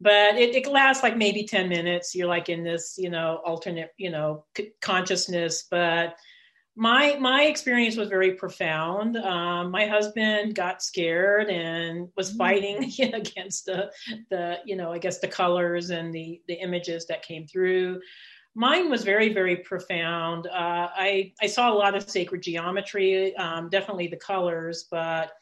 [0.00, 2.16] but it, it lasts like maybe 10 minutes.
[2.16, 5.68] You're like in this, you know, alternate, you know, c- consciousness.
[5.70, 6.16] But
[6.80, 9.18] my my experience was very profound.
[9.18, 12.38] Um, my husband got scared and was Mm.
[12.38, 12.76] fighting
[13.14, 13.92] against the
[14.30, 18.00] the you know I guess the colors and the the images that came through.
[18.54, 20.46] Mine was very very profound.
[20.46, 25.32] Uh, I I saw a lot of sacred geometry, um, definitely the colors, but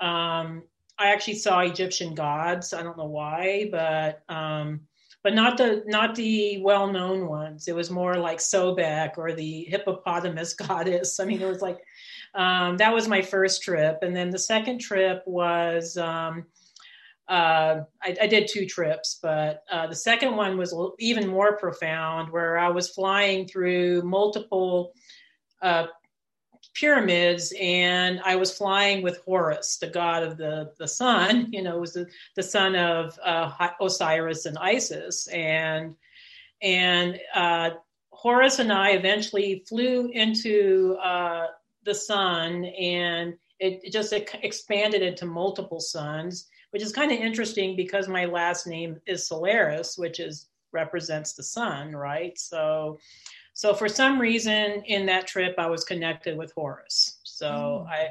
[0.00, 0.62] um,
[0.98, 2.72] I actually saw Egyptian gods.
[2.72, 4.88] I don't know why, but um,
[5.22, 7.68] but not the not the well known ones.
[7.68, 11.20] It was more like Sobek or the hippopotamus goddess.
[11.20, 11.80] I mean, it was like
[12.34, 15.96] um, that was my first trip, and then the second trip was.
[15.96, 16.46] Um,
[17.28, 22.30] uh, I, I did two trips, but uh, the second one was even more profound,
[22.30, 24.92] where I was flying through multiple
[25.62, 25.86] uh,
[26.74, 31.48] pyramids, and I was flying with Horus, the god of the the sun.
[31.52, 32.06] You know, was the,
[32.36, 35.94] the son of uh, Osiris and Isis, and
[36.62, 37.70] and uh,
[38.10, 41.46] Horus and I eventually flew into uh,
[41.84, 47.18] the sun, and it, it just ex- expanded into multiple suns, which is kind of
[47.18, 52.38] interesting because my last name is Solaris, which is represents the sun, right?
[52.38, 52.98] So,
[53.54, 57.18] so for some reason in that trip, I was connected with Horus.
[57.24, 57.88] So Mm.
[57.90, 58.08] I,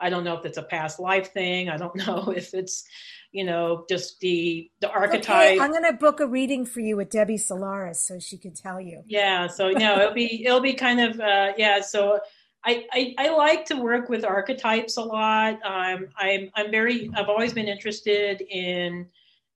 [0.00, 1.68] I don't know if it's a past life thing.
[1.68, 2.84] I don't know if it's,
[3.32, 5.52] you know, just the the archetype.
[5.52, 8.54] Okay, I'm going to book a reading for you with Debbie Solaris so she can
[8.54, 9.02] tell you.
[9.06, 11.80] Yeah, so no, it'll be it'll be kind of uh, yeah.
[11.82, 12.20] So
[12.64, 15.54] I, I I like to work with archetypes a lot.
[15.64, 19.08] Um, I'm I'm very I've always been interested in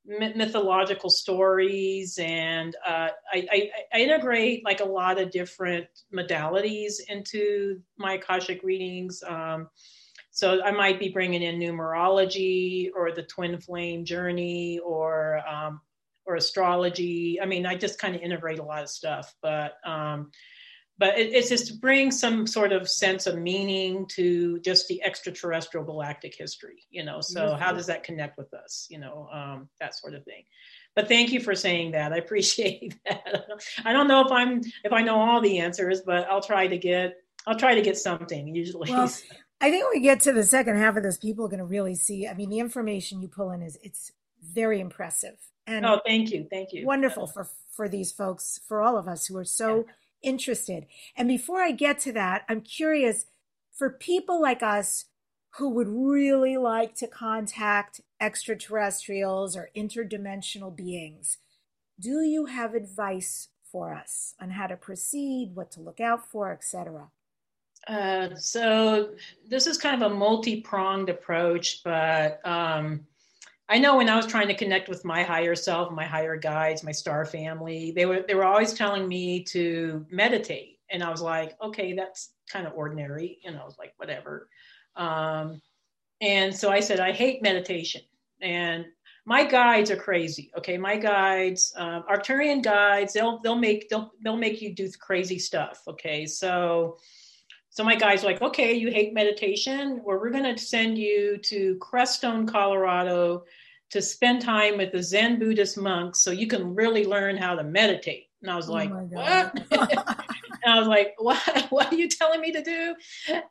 [0.04, 7.80] mythological stories, and uh, I, I I integrate like a lot of different modalities into
[7.96, 9.22] my akashic readings.
[9.26, 9.68] Um,
[10.30, 15.80] so I might be bringing in numerology or the twin flame journey or um,
[16.24, 17.38] or astrology.
[17.40, 20.30] I mean, I just kind of integrate a lot of stuff, but um,
[21.02, 25.02] but it, it's just to bring some sort of sense of meaning to just the
[25.02, 26.86] extraterrestrial galactic history.
[26.90, 28.86] You know, so how does that connect with us?
[28.88, 30.44] You know, um, that sort of thing.
[30.94, 32.12] But thank you for saying that.
[32.12, 33.48] I appreciate that.
[33.84, 36.78] I don't know if I'm if I know all the answers, but I'll try to
[36.78, 37.16] get
[37.48, 38.88] I'll try to get something usually.
[38.88, 39.12] Well,
[39.60, 41.64] I think when we get to the second half of this, people are going to
[41.64, 42.28] really see.
[42.28, 45.36] I mean, the information you pull in is it's very impressive
[45.66, 46.86] and oh, thank you, thank you.
[46.86, 49.86] wonderful for for these folks, for all of us who are so
[50.22, 50.86] interested.
[51.16, 53.26] And before I get to that, I'm curious
[53.72, 55.06] for people like us
[55.56, 61.38] who would really like to contact extraterrestrials or interdimensional beings.
[62.00, 66.52] Do you have advice for us on how to proceed, what to look out for,
[66.52, 67.10] etc.?
[67.88, 69.10] Uh, so
[69.48, 73.04] this is kind of a multi-pronged approach, but um,
[73.72, 76.84] I know when I was trying to connect with my higher self, my higher guides,
[76.84, 81.22] my star family, they were they were always telling me to meditate, and I was
[81.22, 84.50] like, okay, that's kind of ordinary, you know, I was like whatever.
[84.94, 85.62] Um,
[86.20, 88.02] and so I said, I hate meditation,
[88.42, 88.84] and
[89.24, 90.52] my guides are crazy.
[90.58, 95.38] Okay, my guides, um, Arcturian guides, they'll they'll make they'll they'll make you do crazy
[95.38, 95.80] stuff.
[95.88, 96.98] Okay, so
[97.72, 101.38] so my guys were like, okay, you hate meditation, well, we're going to send you
[101.38, 103.44] to Crestone, Colorado,
[103.90, 107.64] to spend time with the Zen Buddhist monks, so you can really learn how to
[107.64, 108.26] meditate.
[108.42, 109.58] And I was Oh like, my what?
[110.64, 111.66] And I was like, what?
[111.70, 112.94] What are you telling me to do?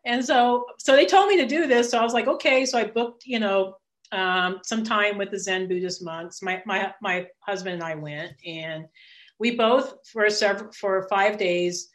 [0.06, 1.90] And so, so they told me to do this.
[1.90, 2.66] So I was like, okay.
[2.66, 3.76] So I booked, you know,
[4.14, 6.42] um, some time with the Zen Buddhist monks.
[6.42, 8.86] My my my husband and I went, and
[9.40, 11.90] we both for several for five days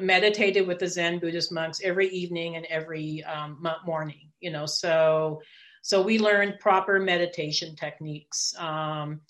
[0.00, 4.30] meditated with the Zen Buddhist monks every evening and every um, morning.
[4.40, 5.40] You know, so
[5.82, 8.54] so we learned proper meditation techniques.
[8.58, 9.20] Um,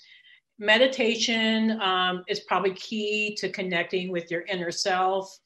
[0.58, 5.36] meditation um, is probably key to connecting with your inner self.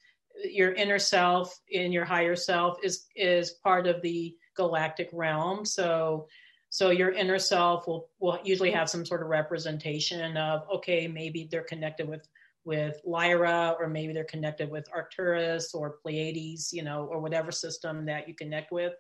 [0.45, 5.65] Your inner self in your higher self is is part of the galactic realm.
[5.65, 6.29] So
[6.71, 11.49] so your inner self will will usually have some sort of representation of okay, maybe
[11.51, 12.29] they're connected with
[12.69, 18.05] with Lyra, or maybe they're connected with Arcturus or Pleiades, you know, or whatever system
[18.05, 18.93] that you connect with.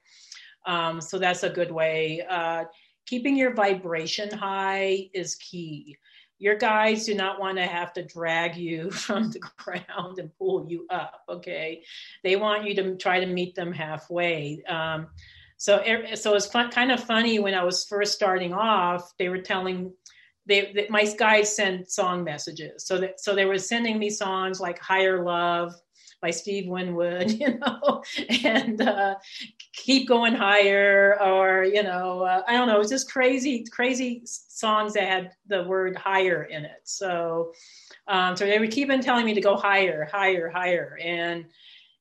[0.66, 2.22] Um, so that's a good way.
[2.28, 2.64] Uh,
[3.04, 5.98] keeping your vibration high is key.
[6.38, 10.66] Your guides do not want to have to drag you from the ground and pull
[10.66, 11.20] you up.
[11.28, 11.84] Okay,
[12.24, 14.62] they want you to try to meet them halfway.
[14.66, 15.08] Um,
[15.58, 19.12] so, so it's kind of funny when I was first starting off.
[19.18, 19.92] They were telling
[20.48, 22.86] they, they, my guides send song messages.
[22.86, 25.74] So that so they were sending me songs like "Higher Love"
[26.20, 28.02] by Steve Winwood, you know,
[28.42, 29.14] and uh,
[29.74, 34.22] "Keep Going Higher," or you know, uh, I don't know, it was just crazy, crazy
[34.24, 36.80] songs that had the word "higher" in it.
[36.84, 37.52] So,
[38.08, 41.44] um, so they were keeping telling me to go higher, higher, higher, and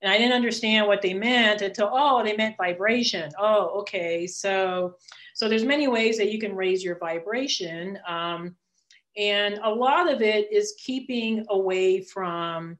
[0.02, 3.32] and I didn't understand what they meant until oh, they meant vibration.
[3.38, 4.96] Oh, okay, so
[5.38, 8.00] so there's many ways that you can raise your vibration.
[8.08, 8.56] Um,
[9.15, 12.76] and a lot of it is keeping away from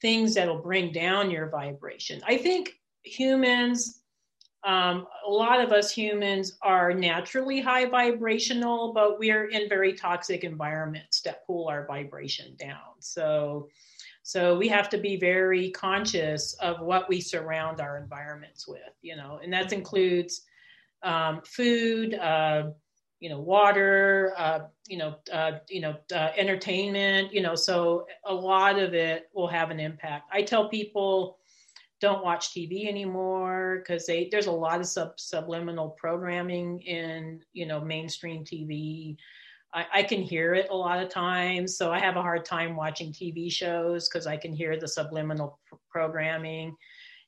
[0.00, 2.22] things that'll bring down your vibration.
[2.24, 4.02] I think humans,
[4.62, 10.44] um, a lot of us humans are naturally high vibrational, but we're in very toxic
[10.44, 13.00] environments that pull our vibration down.
[13.00, 13.68] So,
[14.22, 19.16] so we have to be very conscious of what we surround our environments with, you
[19.16, 20.42] know, and that includes
[21.06, 22.70] um, food, uh,
[23.20, 27.32] you know, water, uh, you know, uh, you know, uh, entertainment.
[27.32, 30.28] You know, so a lot of it will have an impact.
[30.32, 31.38] I tell people
[32.00, 37.66] don't watch TV anymore because they there's a lot of sub, subliminal programming in you
[37.66, 39.16] know mainstream TV.
[39.72, 42.76] I, I, can hear it a lot of times, so I have a hard time
[42.76, 46.76] watching TV shows because I can hear the subliminal pr- programming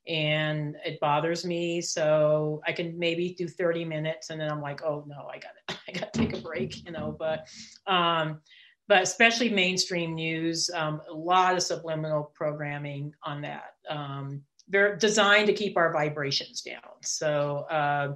[0.09, 1.81] and it bothers me.
[1.81, 5.53] So I can maybe do 30 minutes and then I'm like, oh no, I got
[5.69, 5.79] it.
[5.89, 7.47] I got to take a break, you know, but,
[7.87, 8.41] um,
[8.89, 13.75] but especially mainstream news, um, a lot of subliminal programming on that.
[13.89, 16.83] Um, they're designed to keep our vibrations down.
[17.03, 18.15] So, uh,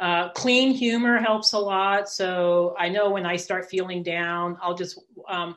[0.00, 2.08] uh, clean humor helps a lot.
[2.08, 5.56] So I know when I start feeling down, I'll just um,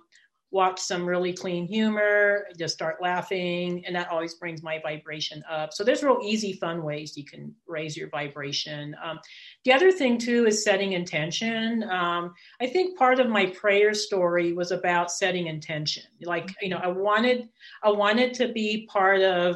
[0.52, 5.74] watch some really clean humor, just start laughing, and that always brings my vibration up.
[5.74, 8.96] So there's real easy, fun ways you can raise your vibration.
[9.04, 9.20] Um,
[9.64, 11.84] the other thing too is setting intention.
[11.84, 16.04] Um, I think part of my prayer story was about setting intention.
[16.22, 17.48] Like you know, I wanted
[17.82, 19.56] I wanted to be part of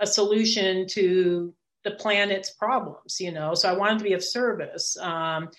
[0.00, 1.54] a solution to
[1.84, 3.20] the planet's problems.
[3.20, 4.96] You know, so I wanted to be of service.
[5.00, 5.50] Um,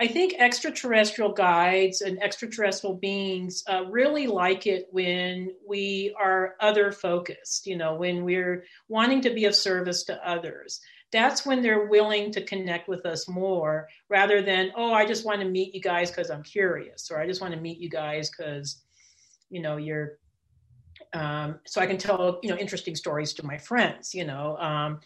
[0.00, 6.90] I think extraterrestrial guides and extraterrestrial beings uh, really like it when we are other
[6.90, 10.80] focused, you know, when we're wanting to be of service to others.
[11.12, 15.42] That's when they're willing to connect with us more rather than, oh, I just want
[15.42, 18.30] to meet you guys because I'm curious, or I just want to meet you guys
[18.30, 18.80] because,
[19.50, 20.12] you know, you're,
[21.12, 24.56] um, so I can tell, you know, interesting stories to my friends, you know.
[24.56, 25.00] Um,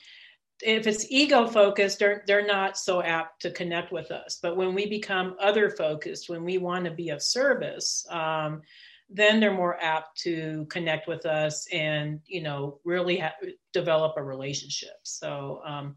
[0.62, 4.38] if it's ego focused, they're they're not so apt to connect with us.
[4.42, 8.62] But when we become other focused, when we want to be of service, um,
[9.10, 13.34] then they're more apt to connect with us and you know really ha-
[13.72, 14.96] develop a relationship.
[15.02, 15.60] So.
[15.64, 15.96] Um,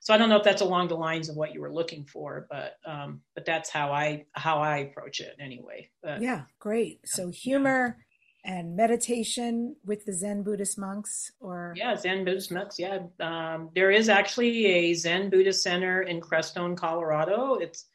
[0.00, 2.46] so I don't know if that's along the lines of what you were looking for,
[2.48, 5.90] but um, but that's how I how I approach it anyway.
[6.02, 7.00] But, yeah, great.
[7.04, 7.98] So humor
[8.44, 11.74] and meditation with the Zen Buddhist monks or?
[11.76, 13.00] Yeah Zen Buddhist monks yeah.
[13.20, 17.54] Um, there is actually a Zen Buddhist center in Crestone Colorado.
[17.54, 17.86] It's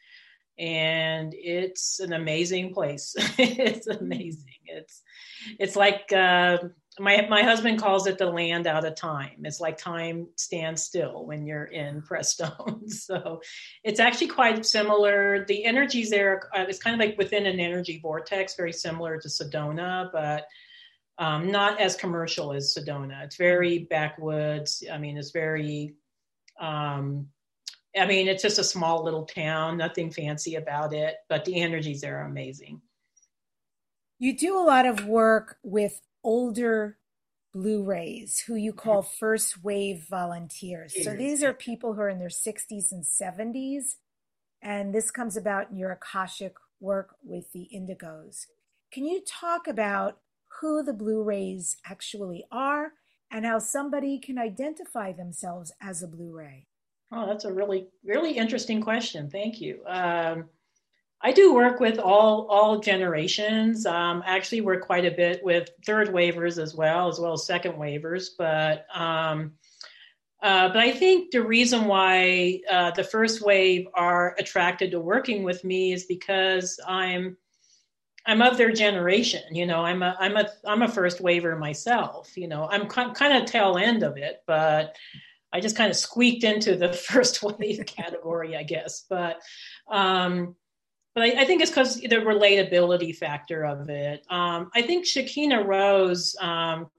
[0.59, 3.15] and it's an amazing place.
[3.39, 4.59] It's amazing.
[4.65, 5.01] It's
[5.59, 6.57] it's like uh,
[6.99, 9.41] my my husband calls it the land out of time.
[9.43, 12.89] It's like time stands still when you're in Crestone.
[12.89, 13.41] so
[13.83, 15.45] it's actually quite similar.
[15.45, 19.27] The energies there, uh, it's kind of like within an energy vortex, very similar to
[19.27, 20.45] Sedona, but
[21.17, 23.23] um, not as commercial as Sedona.
[23.23, 24.83] It's very backwoods.
[24.91, 25.95] I mean, it's very.
[26.59, 27.27] Um,
[27.95, 32.01] I mean, it's just a small little town, nothing fancy about it, but the energies
[32.01, 32.81] there are amazing.
[34.17, 36.97] You do a lot of work with older
[37.53, 40.95] blue rays who you call first wave volunteers.
[41.03, 43.95] So these are people who are in their 60s and 70s.
[44.61, 48.47] And this comes about in your Akashic work with the Indigos.
[48.91, 50.17] Can you talk about
[50.61, 52.93] who the blue rays actually are
[53.31, 56.67] and how somebody can identify themselves as a blue ray?
[57.11, 59.29] Oh, that's a really, really interesting question.
[59.29, 59.81] Thank you.
[59.85, 60.45] Um,
[61.25, 63.85] I do work with all all generations.
[63.85, 67.45] Um, I actually work quite a bit with third wavers as well, as well as
[67.45, 68.31] second wavers.
[68.37, 69.53] But um,
[70.41, 75.43] uh, but I think the reason why uh, the first wave are attracted to working
[75.43, 77.37] with me is because I'm
[78.25, 79.43] I'm of their generation.
[79.55, 82.35] You know, I'm a I'm a I'm a first waver myself.
[82.35, 84.97] You know, I'm kind of tail end of it, but
[85.53, 89.05] I just kind of squeaked into the first wave category, I guess.
[89.09, 89.41] But
[89.89, 90.57] um,
[91.13, 94.25] but I, I think it's because the relatability factor of it.
[94.29, 96.35] Um, I think Shakina Rose.
[96.39, 96.89] Um,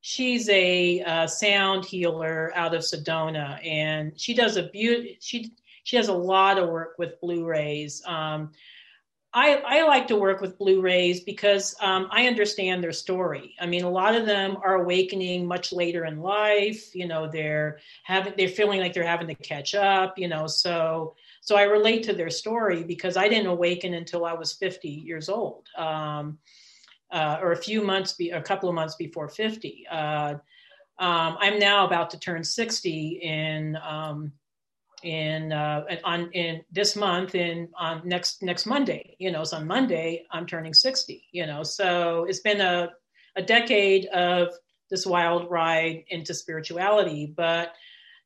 [0.00, 5.18] she's a uh, sound healer out of Sedona, and she does a beauty.
[5.20, 5.52] She
[5.84, 8.02] she does a lot of work with blue rays.
[8.06, 8.52] Um,
[9.32, 13.54] I, I like to work with blue rays because um, I understand their story.
[13.60, 16.94] I mean, a lot of them are awakening much later in life.
[16.96, 20.18] You know, they're having they're feeling like they're having to catch up.
[20.18, 21.14] You know, so
[21.50, 25.28] so I relate to their story because I didn't awaken until I was 50 years
[25.28, 25.66] old.
[25.76, 26.38] Um,
[27.10, 29.84] uh, or a few months, be, a couple of months before 50.
[29.90, 30.34] Uh,
[31.00, 34.30] um, I'm now about to turn 60 in um,
[35.02, 39.16] in uh, on in this month in on next next Monday.
[39.18, 41.24] You know, so on Monday I'm turning 60.
[41.32, 42.90] You know, so it's been a
[43.34, 44.54] a decade of
[44.88, 47.34] this wild ride into spirituality.
[47.36, 47.72] But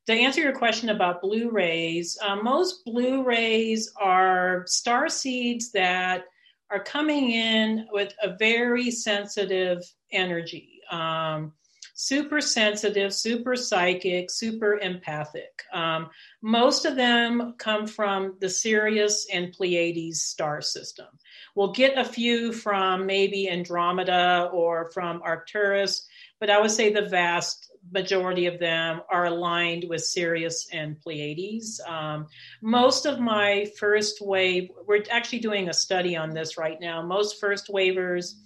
[0.07, 6.24] to answer your question about blue rays, uh, most blue rays are star seeds that
[6.70, 9.82] are coming in with a very sensitive
[10.12, 10.80] energy.
[10.90, 11.52] Um,
[11.94, 15.62] super sensitive, super psychic, super empathic.
[15.72, 16.11] Um,
[16.42, 21.07] most of them come from the Sirius and Pleiades star system.
[21.55, 26.07] We'll get a few from maybe Andromeda or from Arcturus,
[26.41, 31.80] but I would say the vast majority of them are aligned with Sirius and Pleiades.
[31.87, 32.26] Um,
[32.62, 37.03] most of my first wave, we're actually doing a study on this right now.
[37.03, 38.41] Most first wavers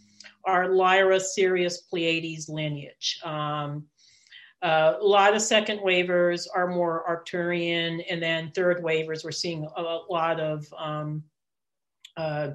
[0.45, 3.21] are Lyra, Sirius, Pleiades lineage.
[3.25, 3.87] Um,
[4.61, 9.65] uh, a lot of second wavers are more Arcturian, and then third wavers, we're seeing
[9.77, 11.23] a, lot of, um,
[12.17, 12.51] uh,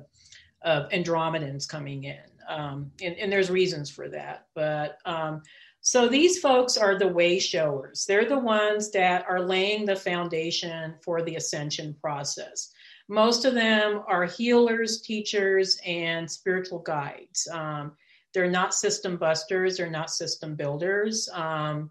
[0.64, 2.33] of Andromedans coming in.
[2.48, 4.48] Um, and, and, there's reasons for that.
[4.56, 5.42] But um,
[5.82, 8.06] so these folks are the way showers.
[8.08, 12.72] They're the ones that are laying the foundation for the ascension process.
[13.10, 17.48] Most of them are healers, teachers, and spiritual guides.
[17.52, 17.94] Um,
[18.34, 21.30] they're not system busters, they're not system builders.
[21.34, 21.90] Um,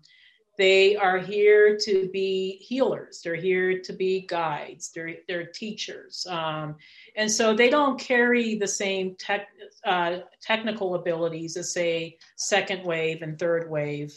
[0.59, 3.22] they are here to be healers.
[3.22, 4.90] They're here to be guides.
[4.94, 6.26] They're, they're teachers.
[6.28, 6.76] Um,
[7.16, 9.48] and so they don't carry the same tech,
[9.84, 14.14] uh, technical abilities as, say, second wave and third wave,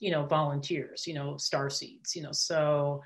[0.00, 2.32] you know, volunteers, you know, star seeds, you know.
[2.32, 3.02] So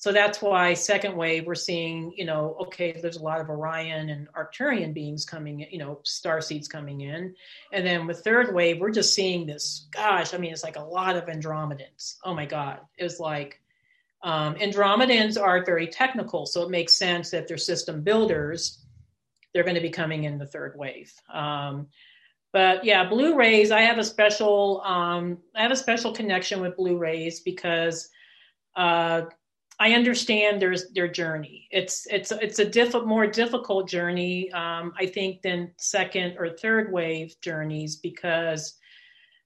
[0.00, 4.08] so that's why second wave we're seeing you know okay there's a lot of orion
[4.08, 7.34] and arcturian beings coming you know star seeds coming in.
[7.70, 10.82] And then with third wave we're just seeing this gosh i mean it's like a
[10.82, 12.16] lot of andromedans.
[12.24, 12.80] Oh my god.
[12.96, 13.60] It was like
[14.22, 18.82] um, andromedans are very technical so it makes sense that they're system builders
[19.52, 21.12] they're going to be coming in the third wave.
[21.30, 21.88] Um,
[22.54, 26.78] but yeah blue rays i have a special um, i have a special connection with
[26.78, 28.08] blue rays because
[28.76, 29.22] uh,
[29.82, 31.66] I understand their their journey.
[31.70, 36.92] It's it's it's a diff, more difficult journey, um, I think, than second or third
[36.92, 38.74] wave journeys because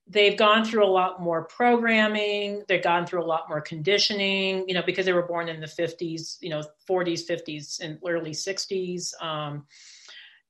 [0.07, 2.63] they've gone through a lot more programming.
[2.67, 4.65] They've gone through a lot more conditioning.
[4.67, 8.33] You know, because they were born in the fifties, you know, forties, fifties, and early
[8.33, 9.15] sixties.
[9.21, 9.65] Um,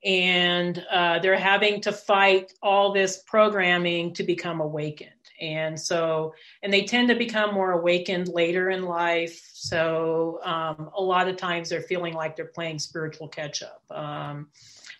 [0.03, 6.33] and uh, they're having to fight all this programming to become awakened and so
[6.63, 11.37] and they tend to become more awakened later in life so um, a lot of
[11.37, 14.47] times they're feeling like they're playing spiritual catch up um,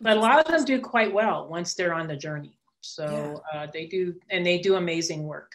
[0.02, 3.62] but a lot of them do quite well once they're on the journey so yeah.
[3.62, 5.54] uh, they do and they do amazing work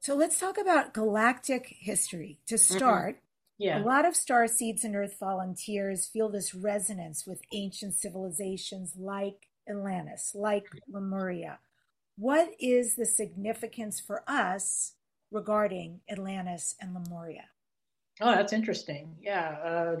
[0.00, 2.76] so let's talk about galactic history to mm-hmm.
[2.76, 3.24] start mm-hmm.
[3.60, 3.82] Yeah.
[3.82, 9.48] A lot of star seeds and earth volunteers feel this resonance with ancient civilizations like
[9.68, 11.58] Atlantis, like Lemuria,
[12.18, 14.94] what is the significance for us
[15.30, 17.44] regarding Atlantis and Lemuria?
[18.20, 19.14] Oh, that's interesting.
[19.20, 19.50] Yeah.
[19.50, 19.96] Uh,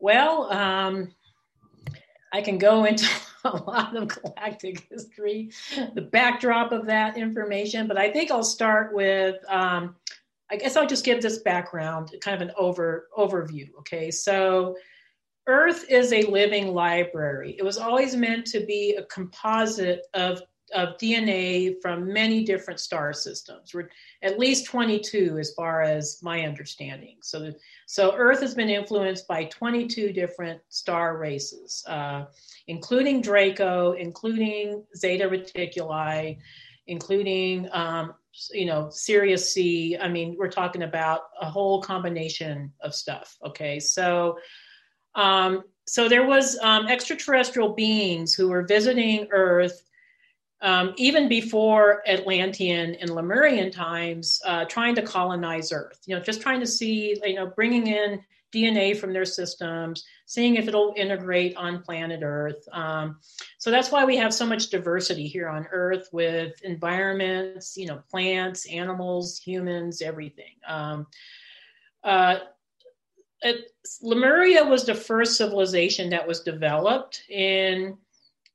[0.00, 1.12] well, um,
[2.32, 3.06] I can go into
[3.44, 5.50] a lot of galactic history,
[5.94, 9.36] the backdrop of that information, but I think I'll start with.
[9.48, 9.96] Um,
[10.50, 13.68] I guess I'll just give this background, kind of an over overview.
[13.80, 14.76] Okay, so
[15.46, 17.56] Earth is a living library.
[17.58, 20.42] It was always meant to be a composite of
[20.72, 23.74] of DNA from many different star systems.
[23.74, 23.90] We're
[24.22, 27.16] at least 22 as far as my understanding.
[27.22, 27.52] So,
[27.86, 32.24] so Earth has been influenced by 22 different star races, uh,
[32.66, 36.38] including Draco, including Zeta Reticuli,
[36.86, 38.14] including um,
[38.52, 39.96] you know Sirius C.
[39.96, 43.36] I mean, we're talking about a whole combination of stuff.
[43.44, 44.38] Okay, so.
[45.16, 49.84] Um, so there was um, extraterrestrial beings who were visiting Earth
[50.64, 56.00] um, even before Atlantean and Lemurian times, uh, trying to colonize Earth.
[56.06, 60.56] You know, just trying to see, you know, bringing in DNA from their systems, seeing
[60.56, 62.66] if it'll integrate on planet Earth.
[62.72, 63.18] Um,
[63.58, 68.02] so that's why we have so much diversity here on Earth with environments, you know,
[68.10, 70.54] plants, animals, humans, everything.
[70.66, 71.08] Um,
[72.02, 72.36] uh,
[73.42, 77.98] it, Lemuria was the first civilization that was developed in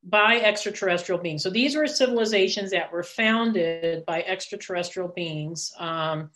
[0.03, 1.43] by extraterrestrial beings.
[1.43, 5.71] So these were civilizations that were founded by extraterrestrial beings.
[5.77, 6.31] Um,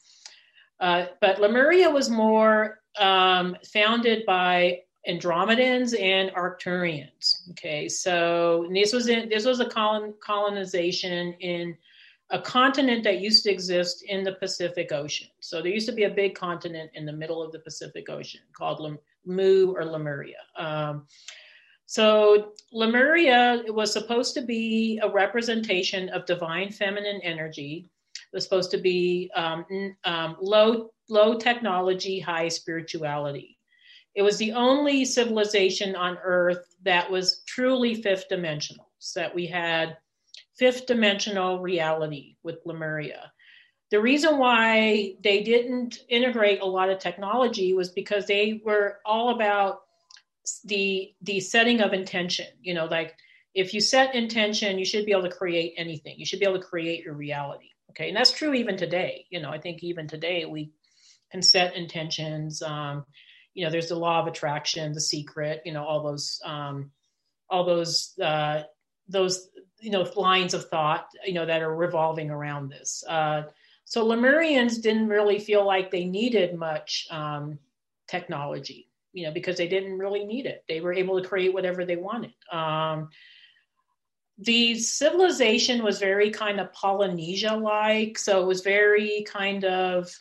[0.80, 7.49] uh, but Lemuria was more um, founded by Andromedans and Arcturians.
[7.51, 11.78] Okay, so this was in, this was a colon, colonization in
[12.30, 15.28] a continent that used to exist in the Pacific Ocean.
[15.39, 18.41] So there used to be a big continent in the middle of the Pacific Ocean
[18.53, 20.39] called Mu or Lemuria.
[20.57, 21.05] Um,
[21.94, 27.88] so Lemuria was supposed to be a representation of divine feminine energy.
[28.16, 29.64] It was supposed to be um,
[30.04, 33.60] um, low low technology, high spirituality.
[34.16, 38.89] It was the only civilization on Earth that was truly fifth dimensional.
[38.98, 39.96] So that we had
[40.58, 43.32] fifth dimensional reality with Lemuria.
[43.91, 49.36] The reason why they didn't integrate a lot of technology was because they were all
[49.36, 49.83] about
[50.66, 53.16] the the setting of intention you know like
[53.54, 56.16] if you set intention you should be able to create anything.
[56.18, 58.08] You should be able to create your reality okay?
[58.08, 60.72] And that's true even today you know i think even today we
[61.32, 63.06] can set intentions um,
[63.54, 66.91] you know there's the law of attraction the secret you know all those um,
[67.50, 68.64] all those uh,
[69.08, 73.04] those you know lines of thought you know that are revolving around this.
[73.08, 73.44] Uh,
[73.86, 77.60] so lemurians didn't really feel like they needed much um,
[78.08, 80.64] technology you know, because they didn't really need it.
[80.68, 82.34] They were able to create whatever they wanted.
[82.51, 83.09] Um,
[84.39, 90.11] the civilization was very kind of Polynesia like, so it was very kind of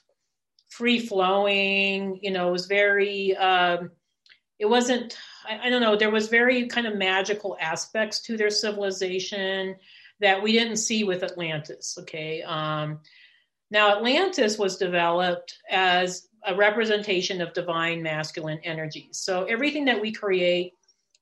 [0.69, 3.91] free flowing, you know, it was very, um,
[4.59, 5.19] it wasn't,
[5.49, 9.77] I, I don't know, there was very kind of magical aspects to their civilization
[10.21, 12.43] that we didn't see with Atlantis, okay?
[12.43, 13.01] Um,
[13.71, 19.19] now, Atlantis was developed as a representation of divine masculine energies.
[19.19, 20.75] So everything that we create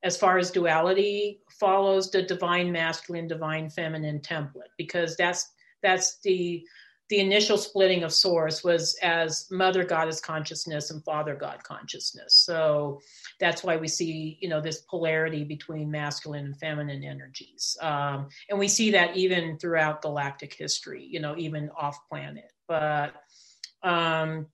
[0.03, 5.51] as far as duality follows the divine masculine, divine feminine template because that's
[5.83, 6.65] that's the
[7.11, 12.37] the initial splitting of source was as mother goddess consciousness and father god consciousness.
[12.37, 13.01] So
[13.41, 17.77] that's why we see you know this polarity between masculine and feminine energies.
[17.81, 22.53] Um, and we see that even throughout galactic history you know even off planet.
[22.69, 23.15] But
[23.83, 24.47] um,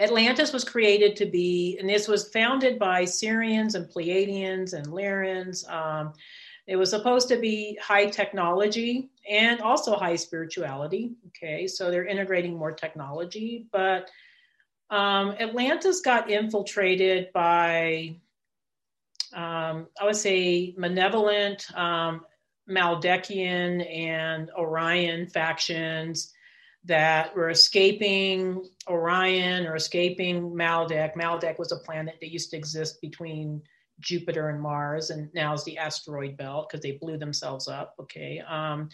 [0.00, 5.70] Atlantis was created to be, and this was founded by Sirians and Pleiadians and Lyrians.
[5.70, 6.14] Um,
[6.66, 11.12] it was supposed to be high technology and also high spirituality.
[11.28, 14.10] Okay, so they're integrating more technology, but
[14.88, 18.16] um, Atlantis got infiltrated by,
[19.34, 22.24] um, I would say, malevolent um,
[22.68, 26.32] Maldekian and Orion factions
[26.84, 31.14] that were escaping Orion or escaping Maldek.
[31.14, 33.62] Maldek was a planet that used to exist between
[34.00, 37.94] Jupiter and Mars, and now is the asteroid belt because they blew themselves up.
[38.00, 38.88] Okay, um,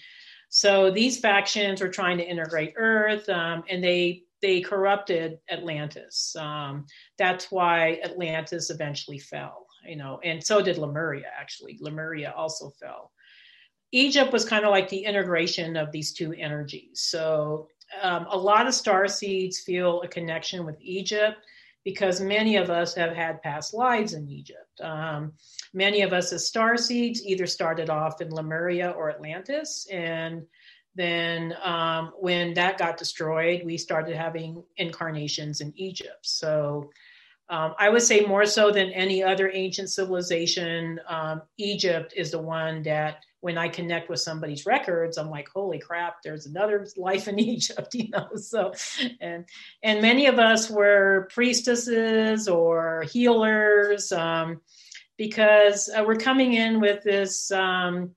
[0.49, 6.35] so these factions were trying to integrate Earth, um, and they they corrupted Atlantis.
[6.37, 6.87] Um,
[7.19, 9.67] that's why Atlantis eventually fell.
[9.87, 11.29] You know, and so did Lemuria.
[11.39, 13.13] Actually, Lemuria also fell.
[13.93, 17.01] Egypt was kind of like the integration of these two energies.
[17.01, 17.69] So
[18.03, 21.39] um, a lot of star seeds feel a connection with Egypt
[21.85, 24.81] because many of us have had past lives in Egypt.
[24.81, 25.33] Um,
[25.73, 30.45] many of us as star seeds either started off in Lemuria or Atlantis, and
[30.97, 36.19] then um, when that got destroyed, we started having incarnations in Egypt.
[36.23, 36.91] So
[37.49, 42.41] um, I would say more so than any other ancient civilization, um, Egypt is the
[42.41, 47.29] one that when I connect with somebody's records, I'm like, holy crap, there's another life
[47.29, 48.35] in Egypt, you know.
[48.35, 48.73] So
[49.21, 49.45] and
[49.85, 54.63] and many of us were priestesses or healers um,
[55.17, 58.17] because uh, we're coming in with this um,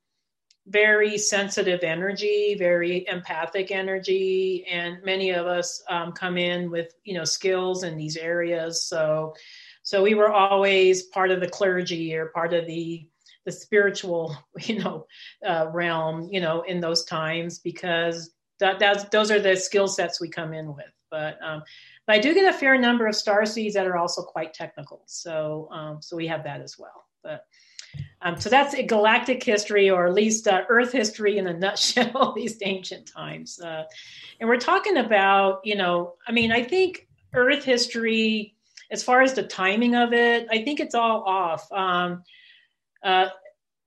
[0.65, 7.13] very sensitive energy, very empathic energy, and many of us um, come in with you
[7.13, 8.83] know skills in these areas.
[8.83, 9.35] So,
[9.83, 13.07] so we were always part of the clergy or part of the
[13.49, 15.05] the spiritual you know
[15.45, 20.21] uh, realm you know in those times because that that's those are the skill sets
[20.21, 20.91] we come in with.
[21.09, 21.63] But um,
[22.05, 25.01] but I do get a fair number of star seeds that are also quite technical.
[25.07, 27.05] So um, so we have that as well.
[27.23, 27.45] But
[28.21, 32.33] um, so that's a galactic history, or at least uh, Earth history in a nutshell,
[32.35, 33.59] these ancient times.
[33.59, 33.85] Uh,
[34.39, 38.55] and we're talking about, you know, I mean, I think Earth history,
[38.91, 41.71] as far as the timing of it, I think it's all off.
[41.71, 42.23] Um,
[43.03, 43.27] uh,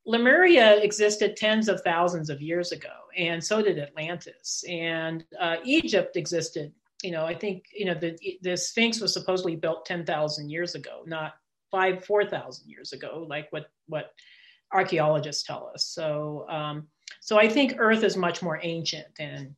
[0.04, 4.64] Lemuria existed tens of thousands of years ago, and so did Atlantis.
[4.68, 6.72] And uh, Egypt existed.
[7.02, 10.74] You know, I think you know the the Sphinx was supposedly built ten thousand years
[10.74, 11.34] ago, not
[11.70, 14.12] five four thousand years ago, like what what
[14.72, 15.84] archaeologists tell us.
[15.84, 16.88] So um,
[17.20, 19.54] so I think Earth is much more ancient than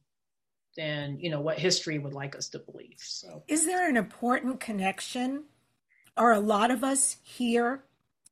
[0.76, 2.98] than you know what history would like us to believe.
[2.98, 5.44] So is there an important connection?
[6.16, 7.84] Are a lot of us here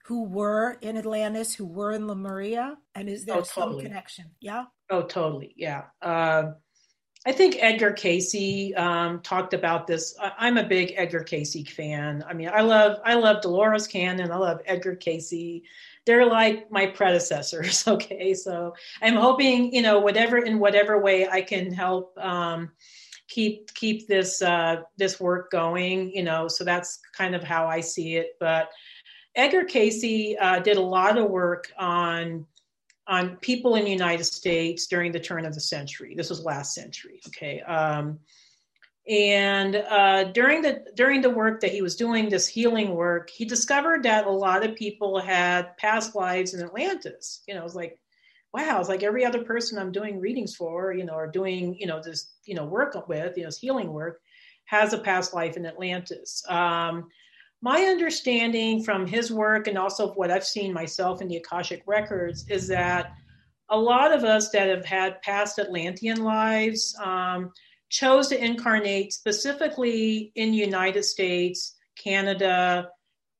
[0.05, 3.77] who were in Atlantis, who were in Lemuria, and is there oh, totally.
[3.77, 4.25] some connection?
[4.41, 4.65] Yeah.
[4.91, 5.55] Oh, totally.
[5.57, 5.85] Yeah.
[6.01, 6.53] Uh,
[7.25, 10.17] I think Edgar Cayce um, talked about this.
[10.21, 12.25] I, am a big Edgar Cayce fan.
[12.27, 14.33] I mean, I love I love Dolores Cannon.
[14.33, 15.63] I love Edgar Cayce.
[16.05, 17.85] They're like my predecessors.
[17.93, 22.73] Okay, so I'm hoping you know whatever in whatever way I can help um,
[23.29, 26.11] keep keep this uh, this work going.
[26.13, 28.31] You know, so that's kind of how I see it.
[28.41, 28.69] But
[29.35, 32.47] Edgar Cayce uh, did a lot of work on
[33.09, 36.15] on people in the United States during the turn of the century.
[36.15, 37.61] This was last century, okay.
[37.61, 38.21] Um,
[39.09, 43.45] and uh, during the during the work that he was doing, this healing work, he
[43.45, 47.43] discovered that a lot of people had past lives in Atlantis.
[47.49, 47.99] You know, it was like,
[48.55, 51.87] wow, it's like every other person I'm doing readings for, you know, or doing, you
[51.87, 54.21] know, this, you know, work with, you know, healing work,
[54.67, 56.45] has a past life in Atlantis.
[56.49, 57.09] Um,
[57.63, 62.45] my understanding from his work and also what I've seen myself in the Akashic records
[62.49, 63.13] is that
[63.71, 67.53] a lot of us that have had past Atlantean lives um,
[67.89, 72.89] chose to incarnate specifically in United States, Canada,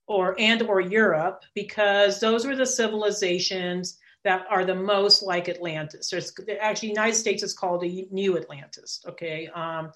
[0.07, 6.11] or and or Europe because those were the civilizations that are the most like Atlantis.
[6.11, 9.01] There's actually United States is called a new Atlantis.
[9.09, 9.91] Okay, um,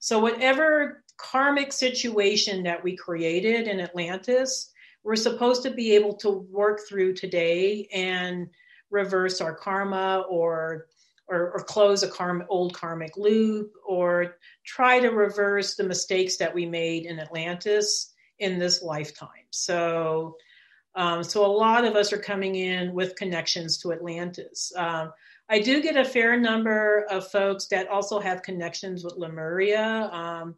[0.00, 4.72] so whatever karmic situation that we created in Atlantis,
[5.04, 8.48] we're supposed to be able to work through today and
[8.90, 10.86] reverse our karma or
[11.28, 14.36] or, or close a karma, old karmic loop or
[14.66, 19.46] try to reverse the mistakes that we made in Atlantis in this lifetime.
[19.50, 20.34] So,
[20.96, 24.72] um, so a lot of us are coming in with connections to Atlantis.
[24.76, 25.12] Um,
[25.50, 30.08] I do get a fair number of folks that also have connections with Lemuria.
[30.12, 30.54] Um,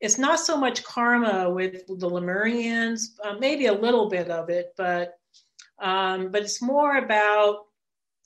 [0.00, 4.74] it's not so much karma with the Lemurians, uh, maybe a little bit of it,
[4.76, 5.14] but
[5.80, 7.64] um, but it's more about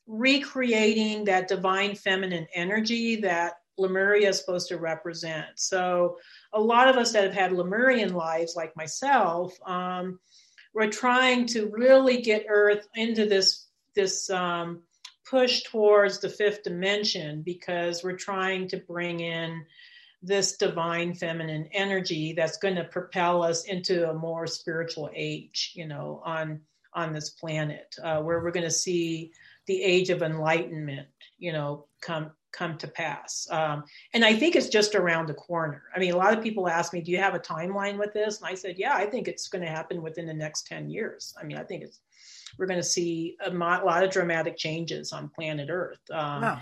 [0.06, 5.46] recreating that divine feminine energy that Lemuria is supposed to represent.
[5.56, 6.18] So
[6.52, 10.18] a lot of us that have had Lemurian lives, like myself, um,
[10.74, 14.82] we're trying to really get Earth into this this um,
[15.28, 19.64] push towards the fifth dimension because we're trying to bring in
[20.22, 25.86] this divine feminine energy that's going to propel us into a more spiritual age you
[25.86, 26.60] know on
[26.94, 29.30] on this planet uh, where we're going to see
[29.66, 31.08] the age of enlightenment
[31.38, 33.46] you know come come to pass.
[33.50, 35.82] Um, and i think it's just around the corner.
[35.94, 38.38] I mean a lot of people ask me do you have a timeline with this?
[38.38, 41.34] And i said yeah i think it's going to happen within the next 10 years.
[41.38, 42.00] I mean i think it's
[42.58, 46.60] we're going to see a lot of dramatic changes on planet earth um, wow.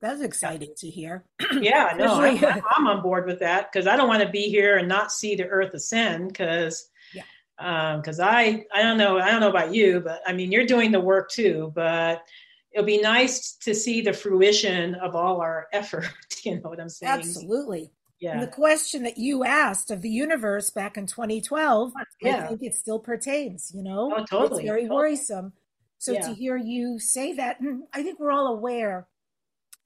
[0.00, 1.24] That's exciting to hear.
[1.60, 4.76] yeah, no, I'm, I'm, on board with that because I don't want to be here
[4.76, 9.30] and not see the Earth ascend because yeah, because um, I I don't know I
[9.30, 12.22] don't know about you, but I mean you're doing the work too, but
[12.72, 16.08] it'll be nice to see the fruition of all our effort.
[16.44, 17.12] You know what I'm saying?
[17.12, 17.90] Absolutely.
[18.20, 18.40] Yeah.
[18.40, 21.92] The question that you asked of the universe back in 2012,
[22.22, 22.44] yeah.
[22.44, 23.70] I think it still pertains.
[23.74, 24.62] You know, oh, totally.
[24.62, 24.96] It's very totally.
[24.96, 25.52] worrisome.
[25.98, 26.20] So yeah.
[26.20, 29.06] to hear you say that, hmm, I think we're all aware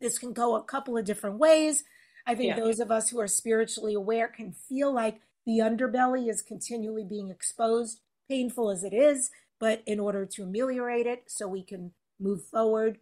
[0.01, 1.85] this can go a couple of different ways.
[2.27, 2.57] I think yeah.
[2.57, 7.31] those of us who are spiritually aware can feel like the underbelly is continually being
[7.31, 12.45] exposed, painful as it is, but in order to ameliorate it so we can move
[12.45, 12.99] forward.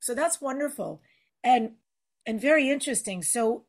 [0.00, 1.00] So that's wonderful
[1.42, 1.72] and
[2.26, 3.22] and very interesting.
[3.22, 3.64] So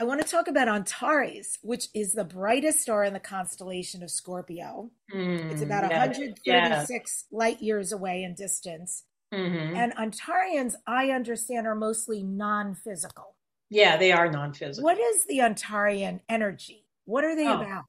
[0.00, 4.10] I want to talk about Antares, which is the brightest star in the constellation of
[4.10, 4.90] Scorpio.
[5.12, 7.36] Mm, it's about yeah, 136 yeah.
[7.36, 9.04] light years away in distance.
[9.34, 9.76] Mm-hmm.
[9.76, 13.34] And Antarians, I understand, are mostly non physical.
[13.70, 14.84] Yeah, they are non physical.
[14.84, 16.86] What is the Antarian energy?
[17.04, 17.60] What are they oh.
[17.60, 17.84] about?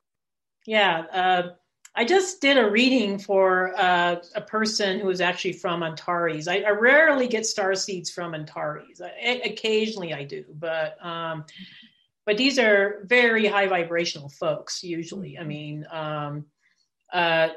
[0.65, 1.43] Yeah, uh,
[1.95, 6.47] I just did a reading for uh, a person who is actually from Antares.
[6.47, 9.01] I, I, rarely get star seeds from Antares.
[9.01, 11.45] I, occasionally I do, but um,
[12.29, 15.35] but these are very high vibrational folks usually.
[15.35, 15.47] I mm-hmm.
[15.47, 16.45] mean, um,
[17.11, 17.47] uh,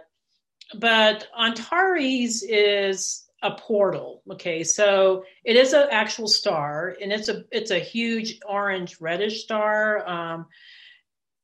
[0.74, 4.22] but Antares is a portal.
[4.30, 9.44] Okay, so it is an actual star, and it's a it's a huge orange reddish
[9.44, 10.08] star.
[10.08, 10.46] Um,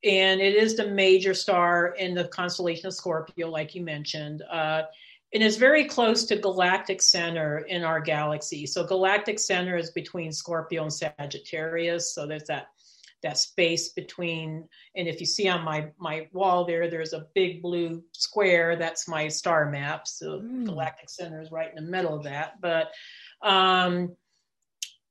[0.03, 4.43] and it is the major star in the constellation of Scorpio, like you mentioned.
[4.51, 4.85] Uh,
[5.35, 8.65] and it's very close to galactic center in our galaxy.
[8.65, 12.15] So galactic center is between Scorpio and Sagittarius.
[12.15, 12.69] So there's that
[13.23, 14.69] that space between.
[14.95, 18.77] And if you see on my my wall there, there's a big blue square.
[18.77, 20.07] That's my star map.
[20.07, 20.65] So mm.
[20.65, 22.61] galactic center is right in the middle of that.
[22.61, 22.93] But
[23.43, 24.17] um,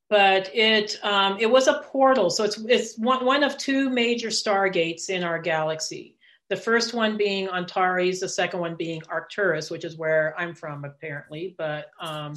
[0.08, 2.30] but it um, it was a portal.
[2.30, 6.16] So it's it's one one of two major stargates in our galaxy.
[6.48, 10.86] The first one being Antares, the second one being Arcturus, which is where I'm from,
[10.86, 11.54] apparently.
[11.58, 12.36] But um,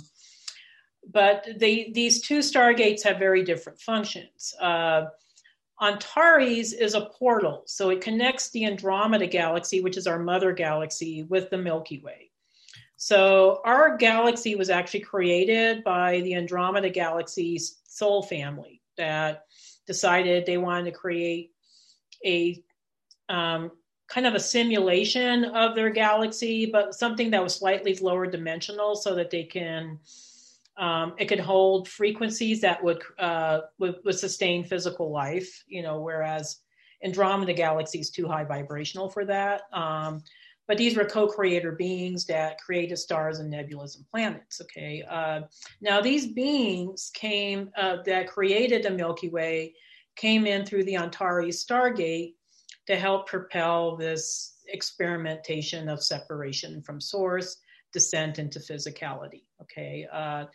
[1.09, 4.53] but they, these two stargates have very different functions.
[4.59, 5.05] Uh,
[5.81, 11.23] Antares is a portal, so it connects the Andromeda galaxy, which is our mother galaxy,
[11.23, 12.29] with the Milky Way.
[12.97, 19.45] So our galaxy was actually created by the Andromeda galaxy's soul family that
[19.87, 21.51] decided they wanted to create
[22.23, 22.63] a
[23.27, 23.71] um,
[24.07, 29.15] kind of a simulation of their galaxy, but something that was slightly lower dimensional so
[29.15, 29.97] that they can
[30.77, 35.63] um, it could hold frequencies that would, uh, would, would sustain physical life.
[35.67, 36.59] You know, whereas
[37.03, 39.63] Andromeda galaxy is too high vibrational for that.
[39.73, 40.23] Um,
[40.67, 45.41] but these were co-creator beings that created stars and nebulas and planets okay uh,
[45.81, 49.73] now these beings came uh, that created the milky way
[50.15, 52.35] came in through the antares stargate
[52.87, 57.57] to help propel this experimentation of separation from source
[57.93, 60.45] descent into physicality okay uh,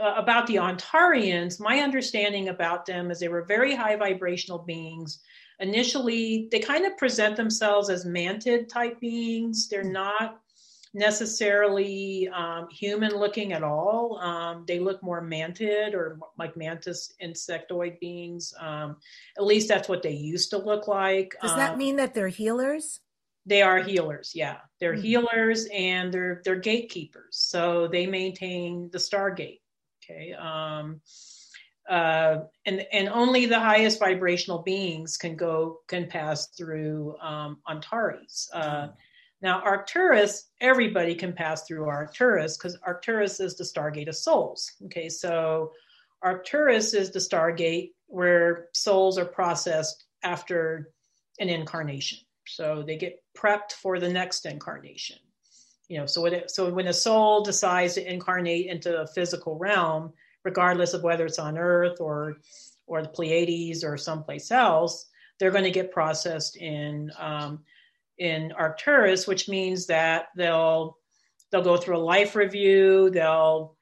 [0.00, 5.20] uh about the Antarians, my understanding about them is they were very high vibrational beings
[5.60, 9.68] initially they kind of present themselves as mantid type beings.
[9.68, 10.40] They're not
[10.96, 14.18] necessarily um, human looking at all.
[14.18, 18.54] Um, they look more mantid or like mantis insectoid beings.
[18.60, 18.96] Um,
[19.36, 21.34] at least that's what they used to look like.
[21.42, 23.00] Does that um, mean that they're healers?
[23.46, 24.32] They are healers.
[24.34, 25.02] Yeah, they're mm-hmm.
[25.02, 27.36] healers and they're they're gatekeepers.
[27.36, 29.60] So they maintain the Stargate.
[30.02, 30.32] Okay.
[30.32, 31.00] Um,
[31.88, 38.48] uh, and and only the highest vibrational beings can go can pass through um, Antares.
[38.52, 38.88] Uh,
[39.42, 44.72] now Arcturus, everybody can pass through Arcturus because Arcturus is the stargate of souls.
[44.86, 45.72] Okay, so
[46.22, 50.90] Arcturus is the stargate where souls are processed after
[51.38, 52.18] an incarnation.
[52.46, 55.18] So they get prepped for the next incarnation.
[55.88, 59.58] You know, so when it, so when a soul decides to incarnate into a physical
[59.58, 60.12] realm,
[60.44, 62.38] regardless of whether it's on Earth or
[62.86, 65.06] or the Pleiades or someplace else,
[65.38, 67.64] they're going to get processed in um,
[68.18, 70.98] in Arcturus, which means that they'll
[71.50, 73.10] they'll go through a life review.
[73.10, 73.76] They'll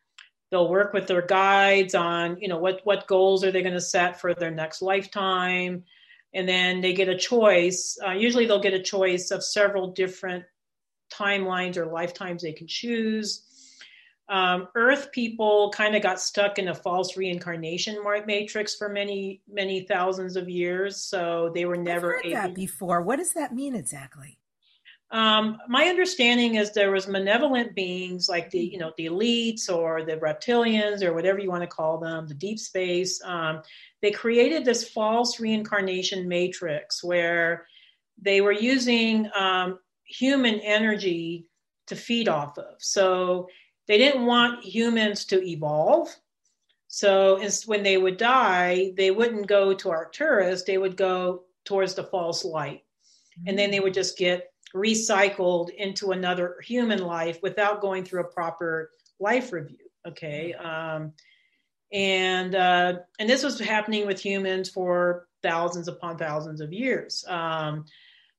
[0.50, 3.80] they'll work with their guides on you know what what goals are they going to
[3.80, 5.84] set for their next lifetime,
[6.34, 7.98] and then they get a choice.
[8.04, 10.44] Uh, usually, they'll get a choice of several different
[11.12, 13.46] timelines or lifetimes they can choose
[14.32, 19.82] um, Earth people kind of got stuck in a false reincarnation matrix for many, many
[19.82, 20.96] thousands of years.
[20.96, 22.42] So they were never I've heard able.
[22.42, 24.38] That before, what does that mean exactly?
[25.12, 30.02] Um, my understanding is there was malevolent beings like the, you know, the elites or
[30.02, 33.22] the reptilians or whatever you want to call them, the deep space.
[33.22, 33.60] Um,
[34.00, 37.66] they created this false reincarnation matrix where
[38.20, 41.46] they were using um, human energy
[41.88, 42.76] to feed off of.
[42.78, 43.48] So
[43.88, 46.08] they didn't want humans to evolve.
[46.88, 52.04] So when they would die, they wouldn't go to Arcturus, they would go towards the
[52.04, 52.84] false light.
[53.46, 58.32] And then they would just get recycled into another human life without going through a
[58.32, 59.78] proper life review.
[60.06, 60.54] Okay.
[60.54, 61.12] Um,
[61.92, 67.24] and uh, and this was happening with humans for thousands upon thousands of years.
[67.28, 67.84] Um,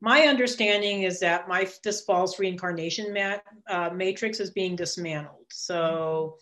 [0.01, 5.45] my understanding is that my this false reincarnation mat, uh, matrix is being dismantled.
[5.49, 6.37] So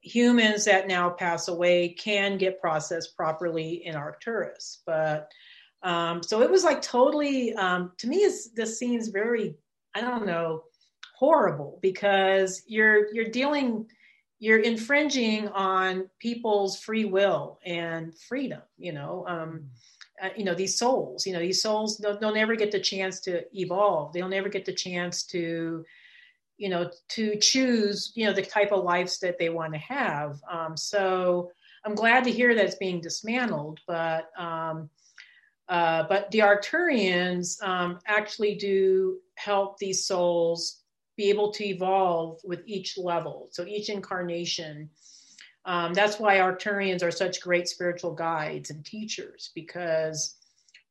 [0.00, 4.82] humans that now pass away can get processed properly in Arcturus.
[4.86, 5.30] But
[5.82, 9.54] um, so it was like totally, um, to me, this seems very,
[9.94, 10.64] I don't know,
[11.16, 13.86] horrible because you're you're dealing,
[14.38, 18.62] you're infringing on people's free will and freedom.
[18.78, 19.64] You know, um,
[20.22, 21.26] uh, you know these souls.
[21.26, 21.98] You know these souls.
[21.98, 24.12] They'll, they'll never get the chance to evolve.
[24.12, 25.84] They'll never get the chance to
[26.58, 30.40] you know to choose you know the type of lives that they want to have
[30.50, 31.50] um, so
[31.84, 34.88] i'm glad to hear that it's being dismantled but um,
[35.68, 40.82] uh, but the arcturians um, actually do help these souls
[41.16, 44.88] be able to evolve with each level so each incarnation
[45.64, 50.36] um, that's why arcturians are such great spiritual guides and teachers because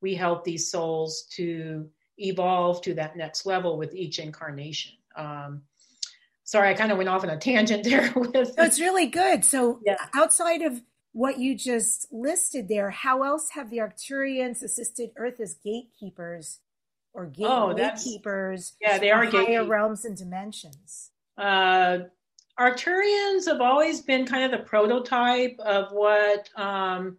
[0.01, 5.61] we help these souls to evolve to that next level with each incarnation um,
[6.45, 8.13] sorry, I kind of went off on a tangent there.
[8.15, 9.43] With no, it's really good.
[9.43, 9.97] So, yeah.
[10.13, 10.82] outside of
[11.16, 16.59] what you just listed there, how else have the Arcturians assisted Earth as gatekeepers
[17.13, 18.74] or gate- oh, gatekeepers?
[18.82, 21.11] Yeah, they are higher realms and dimensions.
[21.38, 21.99] Uh,
[22.59, 27.16] Arcturians have always been kind of the prototype of what um,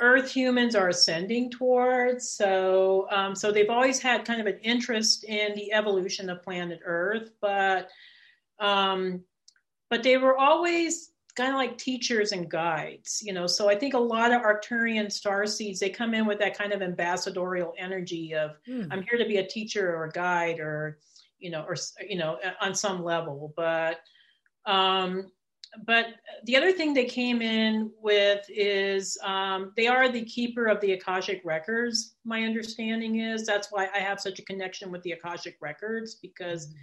[0.00, 2.30] Earth humans are ascending towards.
[2.30, 6.80] So, um, so they've always had kind of an interest in the evolution of planet
[6.82, 7.90] Earth, but
[8.58, 9.24] um,
[9.90, 13.46] but they were always kind of like teachers and guides, you know.
[13.46, 16.72] So I think a lot of Arcturian star seeds they come in with that kind
[16.72, 18.86] of ambassadorial energy of mm.
[18.90, 20.98] I'm here to be a teacher or a guide or
[21.38, 21.76] you know or
[22.08, 24.00] you know on some level, but
[24.66, 25.30] um,
[25.86, 26.06] but
[26.44, 30.92] the other thing they came in with is um, they are the keeper of the
[30.92, 32.14] Akashic records.
[32.24, 36.68] My understanding is that's why I have such a connection with the Akashic records because
[36.68, 36.78] mm-hmm.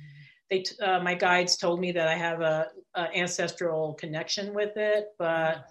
[0.51, 5.07] They, uh, my guides told me that I have a, a ancestral connection with it.
[5.17, 5.65] But,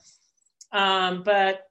[0.73, 1.69] um, but,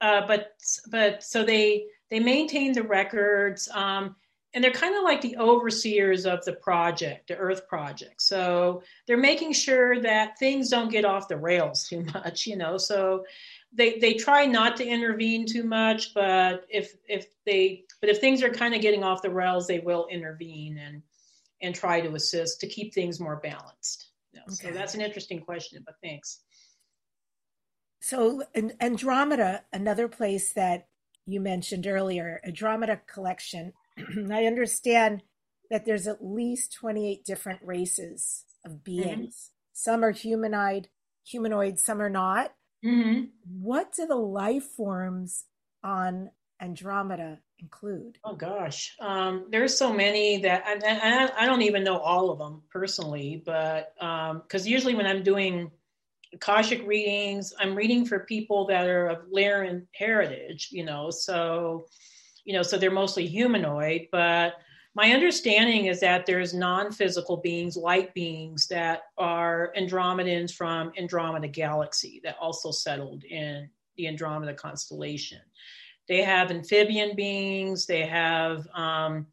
[0.00, 0.52] uh, but,
[0.90, 3.68] but so they they maintain the records.
[3.72, 4.16] Um,
[4.54, 8.22] and they're kind of like the overseers of the project, the Earth Project.
[8.22, 12.78] So they're making sure that things don't get off the rails too much, you know.
[12.78, 13.24] So
[13.72, 18.42] they they try not to intervene too much, but if if they but if things
[18.42, 21.02] are kind of getting off the rails, they will intervene and
[21.62, 24.10] and try to assist to keep things more balanced.
[24.32, 24.68] You know, okay.
[24.68, 26.40] So that's an interesting question, but thanks.
[28.00, 28.42] So
[28.80, 30.88] Andromeda, another place that
[31.26, 33.72] you mentioned earlier, Andromeda collection
[34.30, 35.22] I understand
[35.70, 38.82] that there's at least 28 different races of mm-hmm.
[38.84, 39.34] beings.
[39.34, 39.52] Mm-hmm.
[39.72, 40.88] Some are humanoid,
[41.24, 42.54] humanoid, some are not.
[42.84, 43.24] Mm-hmm.
[43.60, 45.44] What do the life forms
[45.82, 46.30] on
[46.60, 48.18] Andromeda include?
[48.24, 52.38] Oh gosh, um, there's so many that and, and I don't even know all of
[52.38, 55.70] them personally, but because um, usually when I'm doing
[56.34, 61.86] Akashic readings, I'm reading for people that are of Lyran heritage, you know, so
[62.44, 64.54] you know, so they're mostly humanoid, but
[64.96, 72.22] my understanding is that there's non-physical beings, light beings that are Andromedans from Andromeda Galaxy
[72.24, 75.40] that also settled in the Andromeda constellation.
[76.08, 77.86] They have amphibian beings.
[77.86, 79.26] They have um,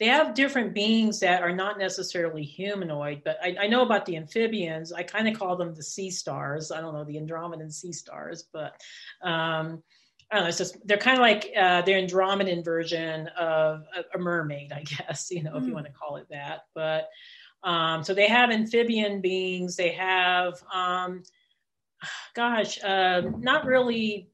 [0.00, 3.22] they have different beings that are not necessarily humanoid.
[3.24, 4.92] But I, I know about the amphibians.
[4.92, 6.70] I kind of call them the sea stars.
[6.70, 8.80] I don't know the Andromedan sea stars, but
[9.22, 9.82] um,
[10.30, 10.48] I don't know.
[10.48, 14.82] It's just they're kind of like uh, the Andromedan version of a, a, mermaid, I
[15.08, 15.28] guess.
[15.30, 15.58] You know, mm.
[15.58, 15.74] if you hmm.
[15.74, 16.60] want to call it that.
[16.74, 17.08] But
[17.64, 19.76] um, so they have amphibian beings.
[19.76, 21.24] They have, um,
[22.34, 24.28] gosh, uh, not really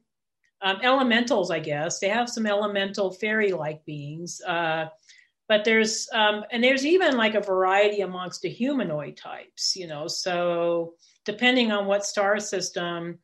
[0.65, 2.01] um, elementals, I guess.
[2.01, 4.41] They have some elemental fairy-like beings.
[4.41, 4.87] Uh,
[5.47, 9.77] but there's um, and there's even like a variety amongst the humanoid types.
[9.77, 10.95] You know, so
[11.25, 13.19] depending on what star system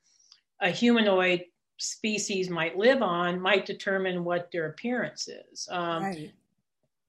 [0.61, 1.45] a humanoid
[1.79, 5.67] species might live on might determine what their appearance is.
[5.71, 6.33] Um, right.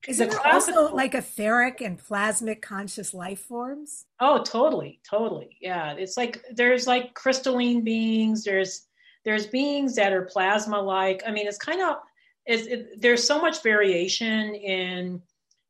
[0.07, 4.05] Is it also like etheric and plasmic conscious life forms?
[4.19, 5.57] Oh, totally, totally.
[5.61, 8.43] Yeah, it's like there's like crystalline beings.
[8.43, 8.87] There's
[9.23, 11.23] there's beings that are plasma like.
[11.25, 11.97] I mean, it's kind of
[12.45, 15.21] it's, it, there's so much variation in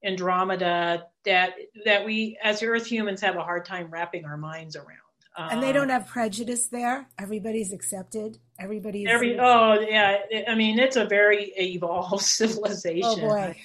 [0.04, 1.54] Andromeda that
[1.86, 4.98] that we as Earth humans have a hard time wrapping our minds around.
[5.38, 7.08] And they don't um, have prejudice there.
[7.18, 8.38] Everybody's accepted.
[8.60, 10.18] Everybody's every oh yeah.
[10.48, 13.04] I mean, it's a very evolved civilization.
[13.04, 13.58] Oh boy.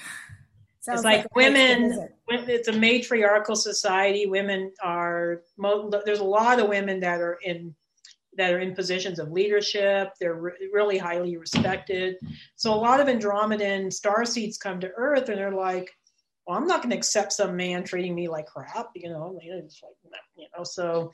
[0.80, 2.09] Sounds it's like, like women.
[2.28, 4.26] It's a matriarchal society.
[4.26, 5.43] Women are.
[6.05, 7.74] There's a lot of women that are in
[8.37, 10.12] that are in positions of leadership.
[10.20, 12.16] They're re- really highly respected.
[12.57, 15.91] So a lot of Andromedan star seeds come to Earth, and they're like,
[16.47, 19.82] well, I'm not going to accept some man treating me like crap, you know, it's
[19.82, 21.11] like, you know, so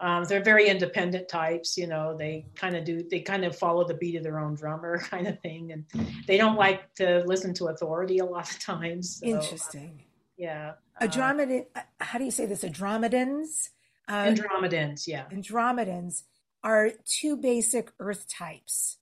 [0.00, 3.86] um, they're very independent types, you know, they kind of do, they kind of follow
[3.86, 5.72] the beat of their own drummer kind of thing.
[5.72, 5.84] And
[6.26, 9.20] they don't like to listen to authority a lot of times.
[9.20, 10.02] So, Interesting.
[10.36, 10.72] yeah.
[11.00, 12.62] Andromedon, uh, how do you say this?
[12.62, 13.70] Andromedans?
[14.06, 15.24] Uh, Andromedans, yeah.
[15.32, 16.24] Andromedans
[16.64, 18.96] are two basic earth types.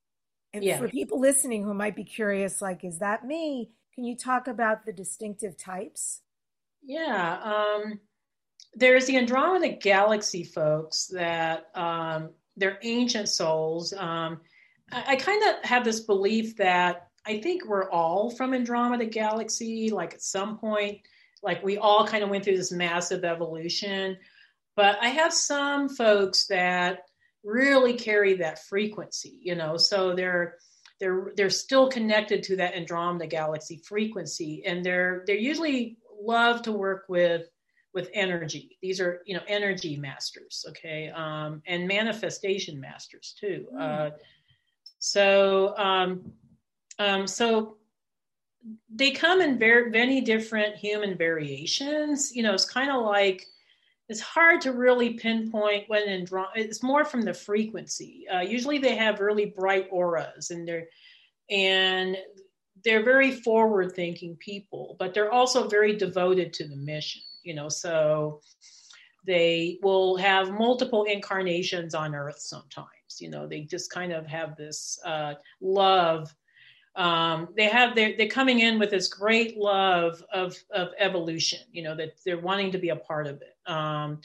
[0.53, 0.79] And yeah.
[0.79, 3.71] for people listening who might be curious, like, is that me?
[3.95, 6.21] Can you talk about the distinctive types?
[6.83, 7.39] Yeah.
[7.43, 8.01] Um,
[8.75, 13.95] there's the Andromeda Galaxy folks that um, they're ancient souls.
[13.95, 14.41] Um,
[14.91, 19.91] I, I kind of have this belief that I think we're all from Andromeda Galaxy,
[19.91, 20.99] like at some point,
[21.43, 24.19] like we all kind of went through this massive evolution.
[24.75, 27.05] But I have some folks that
[27.45, 30.57] really carry that frequency, you know, so they're
[31.01, 36.73] they're they're still connected to that Andromeda galaxy frequency, and they're they're usually love to
[36.73, 37.49] work with
[37.93, 38.79] with energy.
[38.81, 43.67] These are you know energy masters, okay, um, and manifestation masters too.
[43.75, 43.81] Mm.
[43.81, 44.11] Uh,
[44.99, 46.33] so um,
[46.99, 47.79] um, so
[48.95, 52.35] they come in very many different human variations.
[52.35, 53.47] You know, it's kind of like
[54.13, 56.49] it's hard to really pinpoint when draw.
[56.55, 58.27] It's more from the frequency.
[58.29, 60.89] Uh, usually, they have really bright auras, and they're
[61.51, 62.19] and
[62.85, 67.23] they're very forward-thinking people, but they're also very devoted to the mission.
[67.43, 68.43] You know, so
[69.25, 73.19] they will have multiple incarnations on Earth sometimes.
[73.19, 76.35] You know, they just kind of have this uh, love
[76.95, 81.83] um, they have they're, they're coming in with this great love of of evolution you
[81.83, 84.21] know that they're wanting to be a part of it um,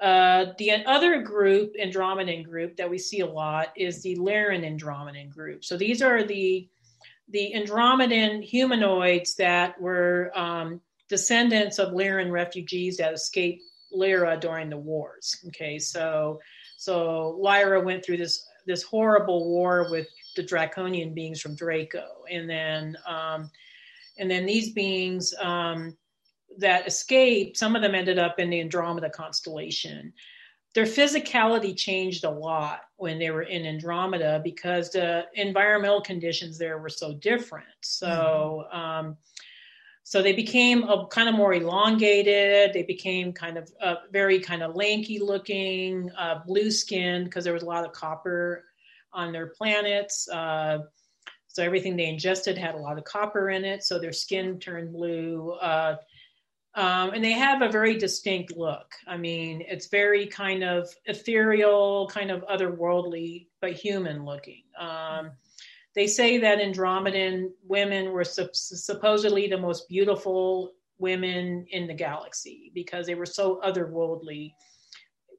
[0.00, 5.30] uh, the other group andromedan group that we see a lot is the lyran andromedan
[5.30, 5.64] group.
[5.64, 6.68] So these are the
[7.28, 14.76] the andromedan humanoids that were um, descendants of lyran refugees that escaped lyra during the
[14.76, 15.36] wars.
[15.48, 16.40] Okay so
[16.76, 22.48] so lyra went through this this horrible war with the draconian beings from Draco, and
[22.48, 23.50] then um,
[24.18, 25.96] and then these beings um,
[26.58, 30.12] that escaped, some of them ended up in the Andromeda constellation.
[30.74, 36.78] Their physicality changed a lot when they were in Andromeda because the environmental conditions there
[36.78, 37.66] were so different.
[37.80, 38.66] So.
[38.72, 38.78] Mm-hmm.
[38.78, 39.16] Um,
[40.06, 42.74] so they became a kind of more elongated.
[42.74, 47.54] They became kind of uh, very kind of lanky looking, uh, blue skinned because there
[47.54, 48.64] was a lot of copper
[49.14, 50.28] on their planets.
[50.28, 50.80] Uh,
[51.46, 53.82] so everything they ingested had a lot of copper in it.
[53.82, 55.52] So their skin turned blue.
[55.52, 55.96] Uh,
[56.74, 58.94] um, and they have a very distinct look.
[59.06, 64.64] I mean, it's very kind of ethereal, kind of otherworldly, but human looking.
[64.78, 65.32] Um,
[65.94, 72.72] they say that Andromedan women were su- supposedly the most beautiful women in the galaxy
[72.74, 74.52] because they were so otherworldly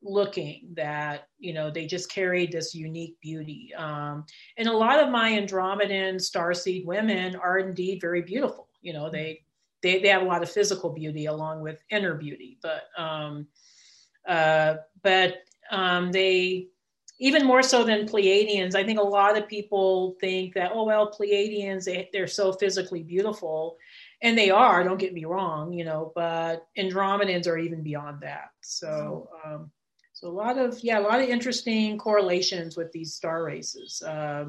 [0.01, 4.23] looking that you know they just carried this unique beauty um,
[4.57, 9.41] and a lot of my andromedan starseed women are indeed very beautiful you know they
[9.85, 13.47] they, they have a lot of physical beauty along with inner beauty but um,
[14.27, 15.35] uh, but
[15.71, 16.67] um, they
[17.19, 21.11] even more so than pleiadians i think a lot of people think that oh well
[21.11, 23.77] pleiadians they, they're so physically beautiful
[24.21, 28.49] and they are don't get me wrong you know but andromedans are even beyond that
[28.61, 29.71] so um,
[30.15, 34.01] so a lot of yeah, a lot of interesting correlations with these star races.
[34.01, 34.45] Uh,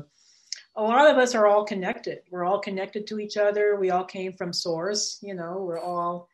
[0.77, 2.19] a lot of us are all connected.
[2.31, 3.77] We're all connected to each other.
[3.77, 5.19] We all came from source.
[5.23, 6.29] You know, we're all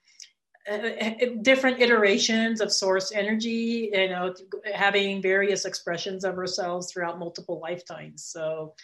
[0.71, 1.11] uh, uh
[1.43, 3.91] different iterations of source energy.
[3.93, 4.35] You know,
[4.75, 8.25] having various expressions of ourselves throughout multiple lifetimes.
[8.25, 8.75] So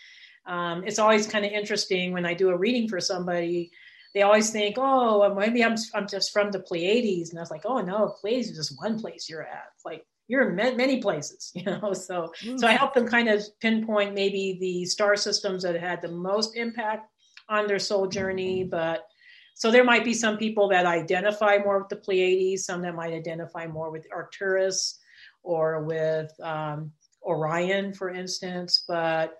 [0.46, 3.70] um, it's always kind of interesting when I do a reading for somebody
[4.14, 7.64] they always think, oh, maybe I'm I'm just from the Pleiades, and I was like,
[7.64, 9.70] oh no, Pleiades is just one place you're at.
[9.74, 11.92] It's like you're in many places, you know.
[11.92, 12.58] So mm-hmm.
[12.58, 16.56] so I help them kind of pinpoint maybe the star systems that had the most
[16.56, 17.10] impact
[17.48, 18.62] on their soul journey.
[18.62, 19.08] But
[19.54, 23.12] so there might be some people that identify more with the Pleiades, some that might
[23.12, 25.00] identify more with Arcturus
[25.42, 26.92] or with um,
[27.24, 28.84] Orion, for instance.
[28.86, 29.38] But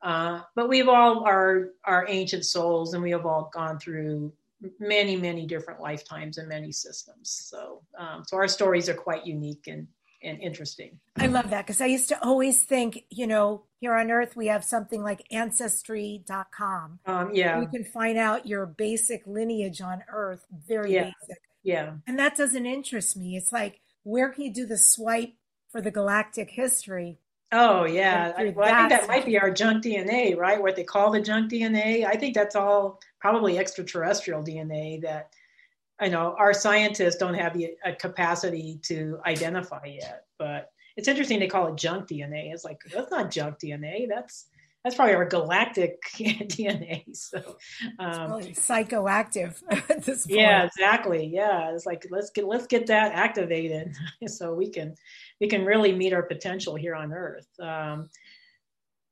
[0.00, 4.32] uh, but we've all are our ancient souls, and we have all gone through
[4.78, 7.30] many many different lifetimes and many systems.
[7.50, 9.88] So um, so our stories are quite unique and
[10.22, 10.98] and interesting.
[11.16, 14.46] I love that because I used to always think, you know, here on earth we
[14.48, 17.00] have something like ancestry.com.
[17.06, 17.60] Um, yeah.
[17.60, 21.04] You can find out your basic lineage on earth, very yeah.
[21.04, 21.42] basic.
[21.62, 21.92] Yeah.
[22.06, 23.36] And that doesn't interest me.
[23.36, 25.34] It's like, where can you do the swipe
[25.70, 27.18] for the galactic history?
[27.50, 30.60] Oh yeah, I, well, I think that might be our junk DNA, right?
[30.60, 32.04] What they call the junk DNA.
[32.04, 35.32] I think that's all probably extraterrestrial DNA that
[36.00, 41.40] I know our scientists don't have the a capacity to identify yet, but it's interesting
[41.40, 42.52] they call it junk DNA.
[42.52, 44.08] It's like that's not junk DNA.
[44.08, 44.46] That's
[44.84, 47.04] that's probably our galactic DNA.
[47.16, 47.56] So
[47.98, 50.38] um, really psychoactive at this point.
[50.38, 51.26] Yeah, exactly.
[51.26, 53.94] Yeah, it's like let's get let's get that activated
[54.26, 54.94] so we can
[55.40, 57.48] we can really meet our potential here on Earth.
[57.60, 58.08] Um,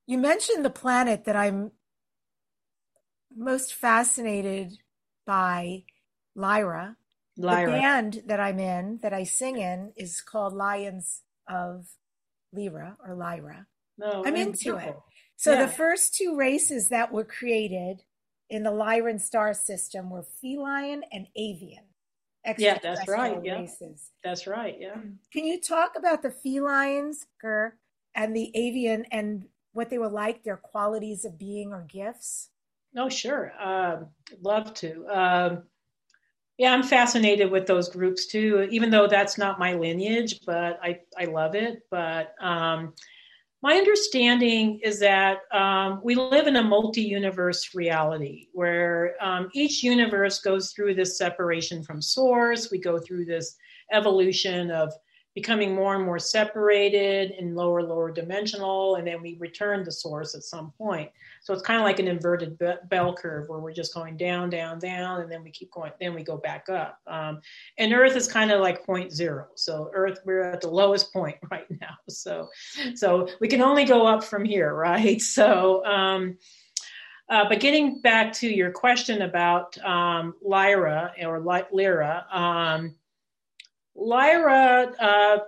[0.06, 1.72] you mentioned the planet that I'm
[3.36, 4.78] most fascinated
[5.26, 5.82] by
[6.36, 6.96] Lyra.
[7.36, 7.66] Lyra.
[7.66, 11.86] The band that I'm in, that I sing in, is called Lions of
[12.52, 13.66] Lyra or Lyra.
[13.98, 14.96] No, I'm into it.
[15.36, 15.66] So yeah.
[15.66, 18.02] the first two races that were created
[18.48, 21.84] in the Lyran star system were feline and avian.
[22.58, 23.38] Yeah, that's right.
[23.42, 24.12] Yeah, races.
[24.22, 24.76] that's right.
[24.78, 24.94] Yeah.
[25.32, 27.76] Can you talk about the felines, Ger,
[28.14, 32.50] and the avian, and what they were like, their qualities of being or gifts?
[32.96, 33.52] Oh, sure.
[33.60, 34.08] Um,
[34.40, 35.06] love to.
[35.08, 35.62] Um,
[36.58, 41.00] yeah, I'm fascinated with those groups too, even though that's not my lineage, but I,
[41.18, 41.82] I love it.
[41.90, 42.94] But um,
[43.62, 49.82] my understanding is that um, we live in a multi universe reality where um, each
[49.82, 52.70] universe goes through this separation from source.
[52.70, 53.56] We go through this
[53.92, 54.94] evolution of
[55.34, 60.34] becoming more and more separated and lower, lower dimensional, and then we return to source
[60.34, 61.10] at some point.
[61.46, 64.80] So it's kind of like an inverted bell curve where we're just going down, down,
[64.80, 66.98] down, and then we keep going, then we go back up.
[67.06, 67.40] Um,
[67.78, 69.46] and Earth is kind of like point zero.
[69.54, 71.94] So Earth, we're at the lowest point right now.
[72.08, 72.48] So,
[72.96, 75.22] so we can only go up from here, right?
[75.36, 76.36] So, um,
[77.28, 82.96] uh, but getting back to your question about um, Lyra or Lyra, um,
[83.94, 85.38] Lyra uh,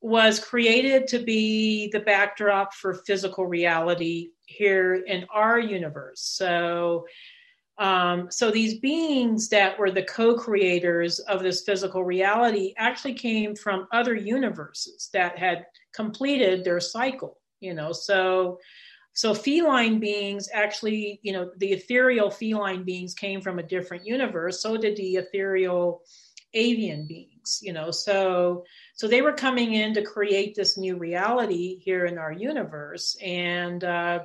[0.00, 6.20] was created to be the backdrop for physical reality here in our universe.
[6.20, 7.06] So,
[7.78, 13.88] um, so these beings that were the co-creators of this physical reality actually came from
[13.92, 17.38] other universes that had completed their cycle.
[17.60, 18.58] You know, so
[19.14, 24.62] so feline beings actually, you know, the ethereal feline beings came from a different universe.
[24.62, 26.02] So did the ethereal
[26.54, 27.31] avian beings
[27.62, 28.64] you know so
[28.94, 33.16] so they were coming in to create this new reality here in our universe.
[33.22, 34.20] And uh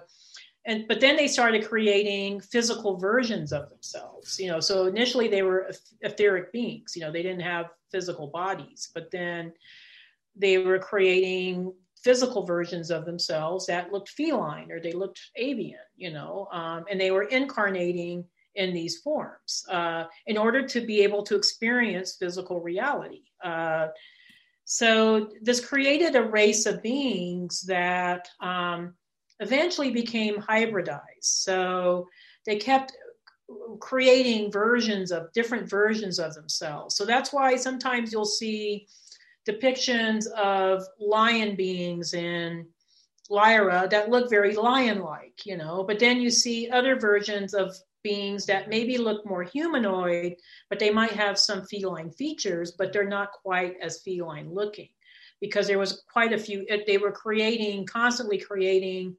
[0.68, 5.42] and but then they started creating physical versions of themselves you know so initially they
[5.42, 9.52] were etheric beings you know they didn't have physical bodies but then
[10.36, 16.12] they were creating physical versions of themselves that looked feline or they looked avian you
[16.12, 18.24] know um, and they were incarnating
[18.58, 23.22] in these forms uh, in order to be able to experience physical reality.
[23.44, 23.88] Uh,
[24.66, 28.96] so this created a race of beings that um,
[29.40, 31.00] eventually became hybridized.
[31.22, 32.08] So
[32.46, 32.92] they kept
[33.80, 36.96] creating versions of different versions of themselves.
[36.96, 38.88] So that's why sometimes you'll see
[39.48, 42.66] depictions of lion beings in
[43.30, 47.76] Lyra that look very lion like, you know, but then you see other versions of
[48.04, 50.36] beings that maybe look more humanoid,
[50.70, 54.90] but they might have some feline features, but they're not quite as feline looking.
[55.40, 59.16] Because there was quite a few, they were creating, constantly creating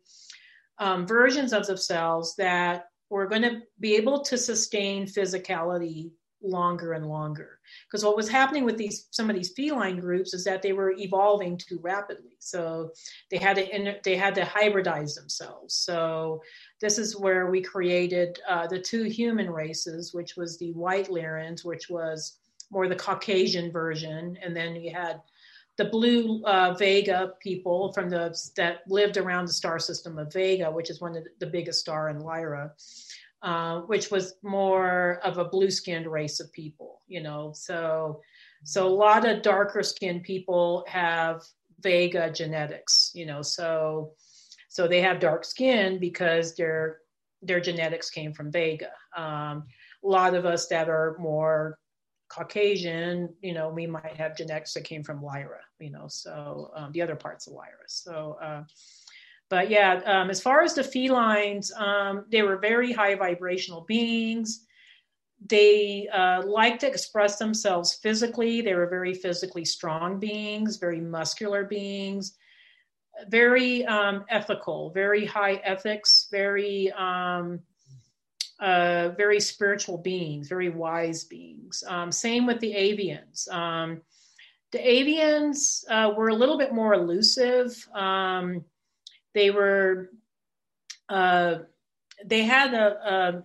[0.78, 6.10] um, versions of themselves that were going to be able to sustain physicality
[6.42, 7.58] longer and longer.
[7.86, 10.92] Because what was happening with these some of these feline groups is that they were
[10.92, 12.36] evolving too rapidly.
[12.38, 12.90] So
[13.30, 15.74] they had to they had to hybridize themselves.
[15.74, 16.42] So
[16.80, 21.64] this is where we created uh, the two human races which was the white lyrans
[21.64, 22.38] which was
[22.70, 25.20] more the caucasian version and then you had
[25.78, 30.70] the blue uh, Vega people from the that lived around the star system of Vega,
[30.70, 32.72] which is one of the biggest star in Lyra,
[33.42, 37.52] uh, which was more of a blue skinned race of people, you know.
[37.54, 38.20] So,
[38.64, 41.42] so a lot of darker skinned people have
[41.80, 43.40] Vega genetics, you know.
[43.40, 44.14] So,
[44.68, 46.98] so they have dark skin because their
[47.42, 48.90] their genetics came from Vega.
[49.16, 49.64] Um,
[50.04, 51.78] a lot of us that are more
[52.28, 56.92] Caucasian, you know, we might have genetics that came from Lyra, you know, so um,
[56.92, 57.86] the other parts of Lyra.
[57.86, 58.64] So, uh,
[59.48, 64.66] but yeah, um, as far as the felines, um, they were very high vibrational beings.
[65.48, 68.60] They uh, like to express themselves physically.
[68.60, 72.36] They were very physically strong beings, very muscular beings,
[73.28, 77.60] very um, ethical, very high ethics, very um,
[78.60, 81.84] uh, very spiritual beings, very wise beings.
[81.86, 83.48] Um, same with the avians.
[83.52, 84.02] Um,
[84.72, 87.86] the avians uh, were a little bit more elusive.
[87.94, 88.64] Um,
[89.34, 90.10] they were
[91.08, 91.58] uh,
[92.24, 93.42] they had a, a,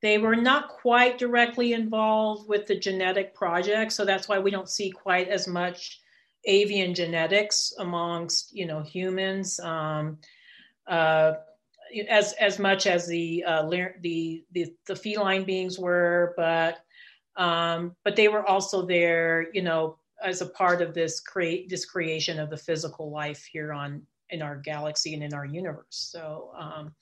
[0.00, 4.68] they were not quite directly involved with the genetic project, so that's why we don't
[4.68, 6.00] see quite as much
[6.48, 10.18] avian genetics amongst you know humans um,
[10.88, 11.34] uh,
[12.08, 13.68] as as much as the, uh,
[14.00, 16.78] the the the feline beings were, but
[17.36, 21.84] um, but they were also there, you know, as a part of this create this
[21.84, 25.86] creation of the physical life here on in our galaxy and in our universe.
[26.12, 26.92] So, um,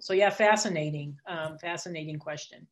[0.00, 2.66] so yeah, fascinating, um, fascinating question.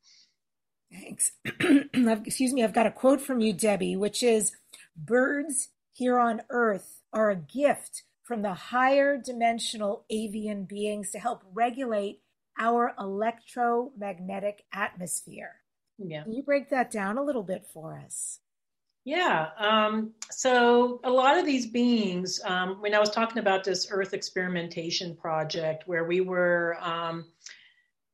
[0.93, 1.32] Thanks.
[1.94, 4.52] Excuse me, I've got a quote from you, Debbie, which is
[4.97, 11.43] Birds here on Earth are a gift from the higher dimensional avian beings to help
[11.55, 12.20] regulate
[12.59, 15.52] our electromagnetic atmosphere.
[15.98, 16.24] Yeah.
[16.24, 18.40] Can you break that down a little bit for us?
[19.06, 19.48] Yeah.
[19.56, 24.12] Um, so a lot of these beings, um, when I was talking about this Earth
[24.12, 27.24] experimentation project, where we were, um,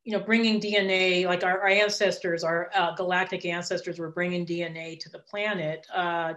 [0.05, 5.01] you know, bringing DNA, like our, our ancestors, our uh, galactic ancestors were bringing DNA
[5.01, 5.85] to the planet.
[5.93, 6.35] Uh,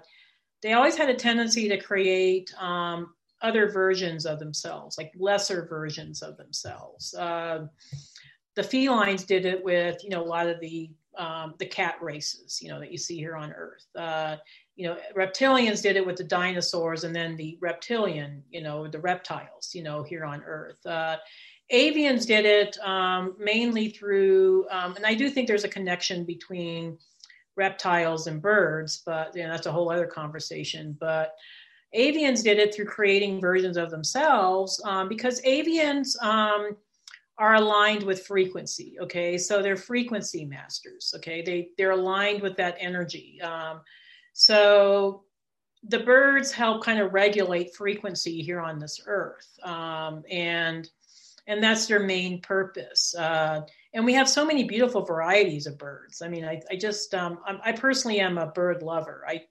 [0.66, 3.14] they always had a tendency to create um,
[3.44, 7.14] other versions of themselves, like lesser versions of themselves.
[7.14, 7.68] Uh,
[8.56, 10.90] the felines did it with, you know, a lot of the
[11.20, 13.86] um, the cat races, you know, that you see here on Earth.
[13.96, 14.38] Uh,
[14.76, 19.00] you know, reptilians did it with the dinosaurs, and then the reptilian, you know, the
[19.00, 20.84] reptiles, you know, here on Earth.
[20.84, 21.18] Uh,
[21.72, 26.98] avians did it um, mainly through, um, and I do think there's a connection between
[27.56, 30.96] reptiles and birds, but you know, that's a whole other conversation.
[31.00, 31.36] But
[31.96, 36.76] avians did it through creating versions of themselves um, because avians um,
[37.38, 42.76] are aligned with frequency okay so they're frequency masters okay they they're aligned with that
[42.80, 43.82] energy um,
[44.34, 45.24] so
[45.88, 50.90] the birds help kind of regulate frequency here on this earth um, and
[51.48, 53.62] and that's their main purpose uh,
[53.96, 56.22] and we have so many beautiful varieties of birds.
[56.22, 59.26] I mean i, I just um, i personally am a bird lover.
[59.28, 59.42] I,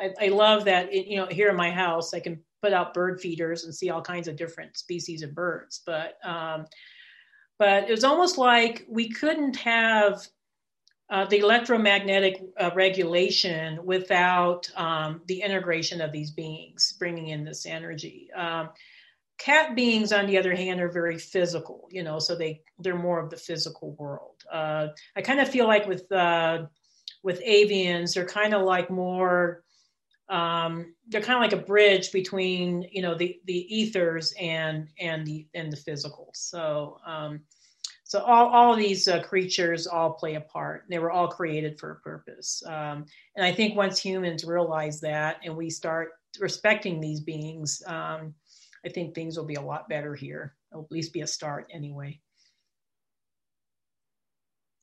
[0.00, 2.94] I, I love that it, you know here in my house i can put out
[2.94, 5.82] bird feeders and see all kinds of different species of birds.
[5.86, 6.66] But um,
[7.58, 10.26] but it was almost like we couldn't have
[11.10, 17.66] uh, the electromagnetic uh, regulation without um, the integration of these beings bringing in this
[17.66, 18.28] energy.
[18.36, 18.70] Um,
[19.38, 23.20] cat beings, on the other hand, are very physical, you know, so they they're more
[23.20, 24.42] of the physical world.
[24.52, 26.66] Uh, I kind of feel like with uh,
[27.22, 29.62] with avians, they're kind of like more.
[30.28, 35.26] Um, they're kind of like a bridge between you know the the ethers and and
[35.26, 36.30] the and the physical.
[36.34, 37.40] So um,
[38.08, 40.84] so all, all these uh, creatures all play a part.
[40.88, 42.62] They were all created for a purpose.
[42.66, 43.04] Um,
[43.36, 48.32] and I think once humans realize that and we start respecting these beings, um,
[48.88, 50.54] I think things will be a lot better here.
[50.72, 52.20] It'll at least be a start anyway.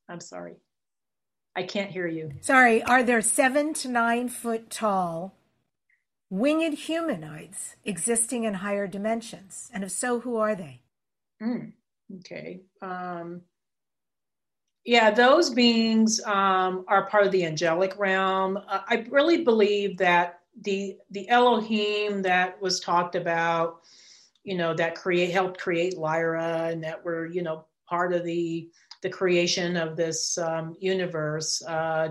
[0.08, 0.58] I'm sorry.
[1.56, 2.34] I can't hear you.
[2.42, 2.84] Sorry.
[2.84, 5.34] Are there seven to nine foot tall
[6.30, 9.72] winged humanoids existing in higher dimensions?
[9.74, 10.82] And if so, who are they?
[11.42, 11.74] Mm.
[12.18, 12.62] Okay.
[12.84, 13.42] Um,
[14.86, 18.58] yeah, those beings um, are part of the angelic realm.
[18.58, 23.82] Uh, I really believe that the the Elohim that was talked about,
[24.44, 28.70] you know, that create helped create Lyra, and that were you know part of the
[29.02, 32.10] the creation of this um, universe, uh,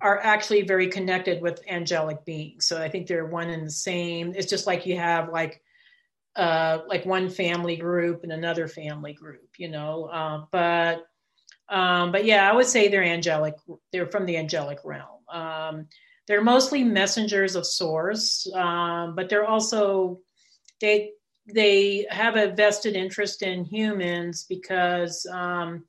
[0.00, 2.66] are actually very connected with angelic beings.
[2.66, 4.34] So I think they're one and the same.
[4.36, 5.62] It's just like you have like
[6.36, 10.04] uh, like one family group and another family group, you know.
[10.04, 11.06] Uh, but
[11.68, 13.54] um, but yeah, I would say they're angelic.
[13.92, 15.20] They're from the angelic realm.
[15.28, 15.86] Um,
[16.30, 20.20] they're mostly messengers of source, um, but they're also
[20.80, 21.10] they
[21.52, 25.82] they have a vested interest in humans because um,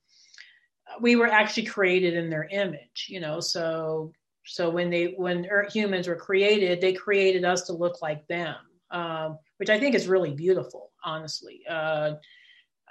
[0.99, 3.39] we were actually created in their image, you know.
[3.39, 4.13] So
[4.43, 8.55] so when they when humans were created, they created us to look like them.
[8.89, 11.61] Um, which I think is really beautiful, honestly.
[11.69, 12.13] Uh,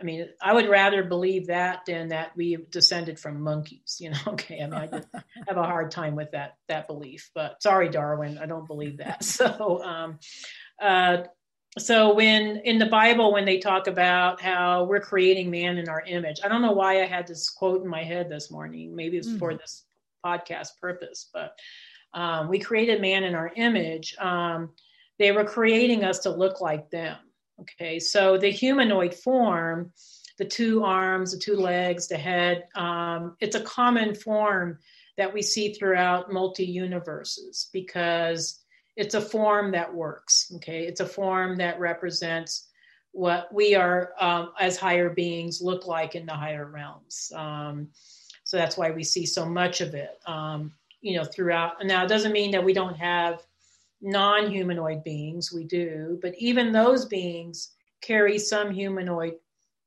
[0.01, 3.99] I mean, I would rather believe that than that we descended from monkeys.
[4.01, 4.61] You know, okay.
[4.61, 5.09] I mean, I just
[5.47, 7.31] have a hard time with that that belief.
[7.35, 9.25] But sorry, Darwin, I don't believe that.
[9.41, 10.19] So, um,
[10.83, 11.19] uh,
[11.79, 16.03] so when in the Bible, when they talk about how we're creating man in our
[16.03, 18.95] image, I don't know why I had this quote in my head this morning.
[18.95, 19.39] Maybe it's mm.
[19.39, 19.85] for this
[20.25, 21.57] podcast purpose, but
[22.13, 24.17] um, we created man in our image.
[24.19, 24.71] Um,
[25.19, 27.17] they were creating us to look like them.
[27.61, 29.93] Okay, so the humanoid form,
[30.39, 34.79] the two arms, the two legs, the head, um, it's a common form
[35.17, 38.61] that we see throughout multi universes because
[38.97, 40.51] it's a form that works.
[40.57, 42.69] Okay, it's a form that represents
[43.13, 47.33] what we are um, as higher beings look like in the higher realms.
[47.35, 47.89] Um,
[48.45, 50.19] so that's why we see so much of it.
[50.27, 51.85] Um, you know, throughout.
[51.85, 53.41] Now, it doesn't mean that we don't have
[54.01, 55.53] non-humanoid beings.
[55.53, 59.35] We do, but even those beings carry some humanoid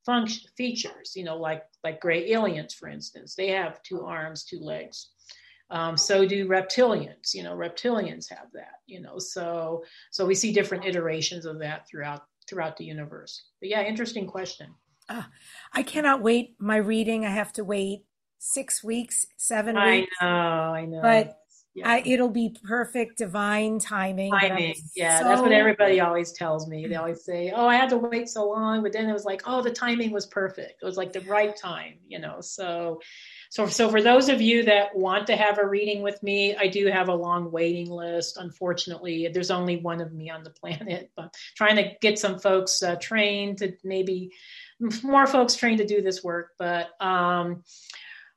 [0.04, 1.12] function features.
[1.14, 5.10] You know, like like gray aliens, for instance, they have two arms, two legs.
[5.70, 7.34] Um, so do reptilians.
[7.34, 8.80] You know, reptilians have that.
[8.86, 13.42] You know, so so we see different iterations of that throughout throughout the universe.
[13.60, 14.74] But yeah, interesting question.
[15.08, 15.24] Uh,
[15.72, 17.26] I cannot wait my reading.
[17.26, 18.04] I have to wait
[18.38, 20.10] six weeks, seven weeks.
[20.20, 21.00] I know, I know.
[21.02, 21.38] But
[21.74, 21.90] yeah.
[21.90, 24.30] I, it'll be perfect divine timing.
[24.30, 25.24] Timing, yeah, so...
[25.24, 26.86] that's what everybody always tells me.
[26.86, 29.42] They always say, "Oh, I had to wait so long," but then it was like,
[29.44, 30.82] "Oh, the timing was perfect.
[30.82, 32.40] It was like the right time," you know.
[32.40, 33.00] So,
[33.50, 36.68] so, so for those of you that want to have a reading with me, I
[36.68, 38.36] do have a long waiting list.
[38.36, 42.84] Unfortunately, there's only one of me on the planet, but trying to get some folks
[42.84, 44.30] uh, trained to maybe
[45.02, 46.90] more folks trained to do this work, but.
[47.00, 47.64] um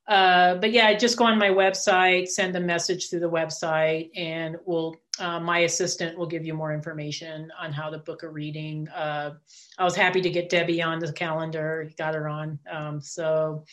[0.07, 4.55] uh, but yeah, just go on my website, send a message through the website, and
[4.65, 8.87] we'll uh, my assistant will give you more information on how to book a reading.
[8.89, 9.33] Uh,
[9.77, 12.59] I was happy to get Debbie on the calendar, got her on.
[12.71, 13.65] Um, so,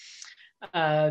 [0.73, 1.11] uh,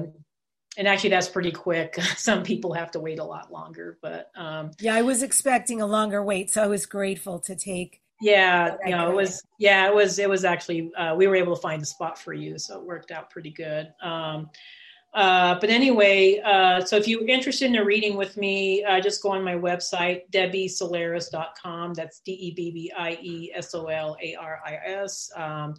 [0.75, 1.95] and actually, that's pretty quick.
[2.17, 5.85] Some people have to wait a lot longer, but um, yeah, I was expecting a
[5.85, 8.01] longer wait, so I was grateful to take.
[8.21, 11.55] Yeah, you know, it was yeah, it was it was actually uh, we were able
[11.55, 13.93] to find a spot for you, so it worked out pretty good.
[14.01, 14.49] Um,
[15.13, 19.21] uh, but anyway, uh, so if you're interested in a reading with me, uh, just
[19.21, 21.93] go on my website, debbiesolaris.com.
[21.93, 25.31] That's D E B B I E S O L A R I S.
[25.35, 25.75] Um,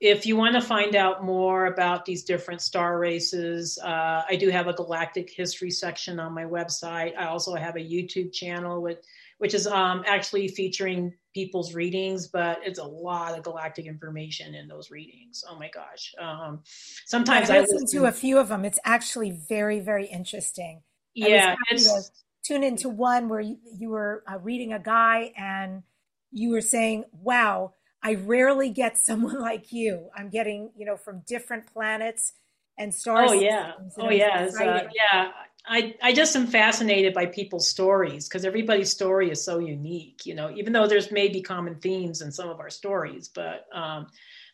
[0.00, 4.48] if you want to find out more about these different star races, uh, I do
[4.48, 7.16] have a galactic history section on my website.
[7.18, 8.98] I also have a YouTube channel with
[9.40, 14.68] which is um, actually featuring people's readings, but it's a lot of galactic information in
[14.68, 15.42] those readings.
[15.48, 16.14] Oh my gosh!
[16.20, 16.60] Um,
[17.06, 18.66] sometimes I listen to a few of them.
[18.66, 20.82] It's actually very, very interesting.
[21.14, 22.12] Yeah, it's
[22.44, 25.84] tune into one where you, you were uh, reading a guy and
[26.30, 27.72] you were saying, "Wow."
[28.02, 30.08] I rarely get someone like you.
[30.16, 32.32] I'm getting, you know, from different planets
[32.78, 33.30] and stars.
[33.30, 35.32] Oh yeah, oh yeah, uh, yeah.
[35.66, 40.34] I, I just am fascinated by people's stories because everybody's story is so unique, you
[40.34, 44.06] know, even though there's maybe common themes in some of our stories, but, um,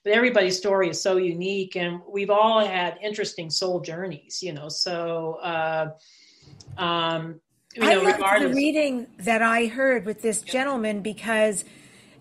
[0.05, 4.69] but everybody's story is so unique and we've all had interesting soul journeys, you know,
[4.69, 5.91] so, uh,
[6.77, 7.41] um,
[7.75, 11.65] you know, I loved the reading that I heard with this gentleman because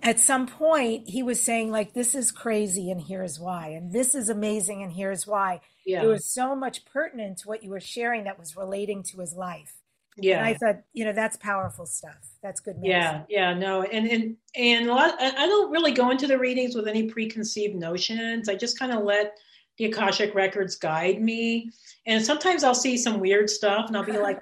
[0.06, 4.14] at some point he was saying like, this is crazy and here's why, and this
[4.14, 6.02] is amazing and here's why yeah.
[6.02, 9.34] there was so much pertinent to what you were sharing that was relating to his
[9.34, 9.74] life.
[10.18, 10.38] Yeah.
[10.38, 12.30] And I thought, you know, that's powerful stuff.
[12.42, 12.78] That's good.
[12.78, 12.92] Medicine.
[12.92, 13.24] Yeah.
[13.28, 13.54] Yeah.
[13.54, 13.82] No.
[13.82, 17.76] And, and, and a lot, I don't really go into the readings with any preconceived
[17.76, 18.48] notions.
[18.48, 19.36] I just kind of let
[19.78, 21.72] the Akashic records guide me.
[22.06, 24.42] And sometimes I'll see some weird stuff and I'll be like,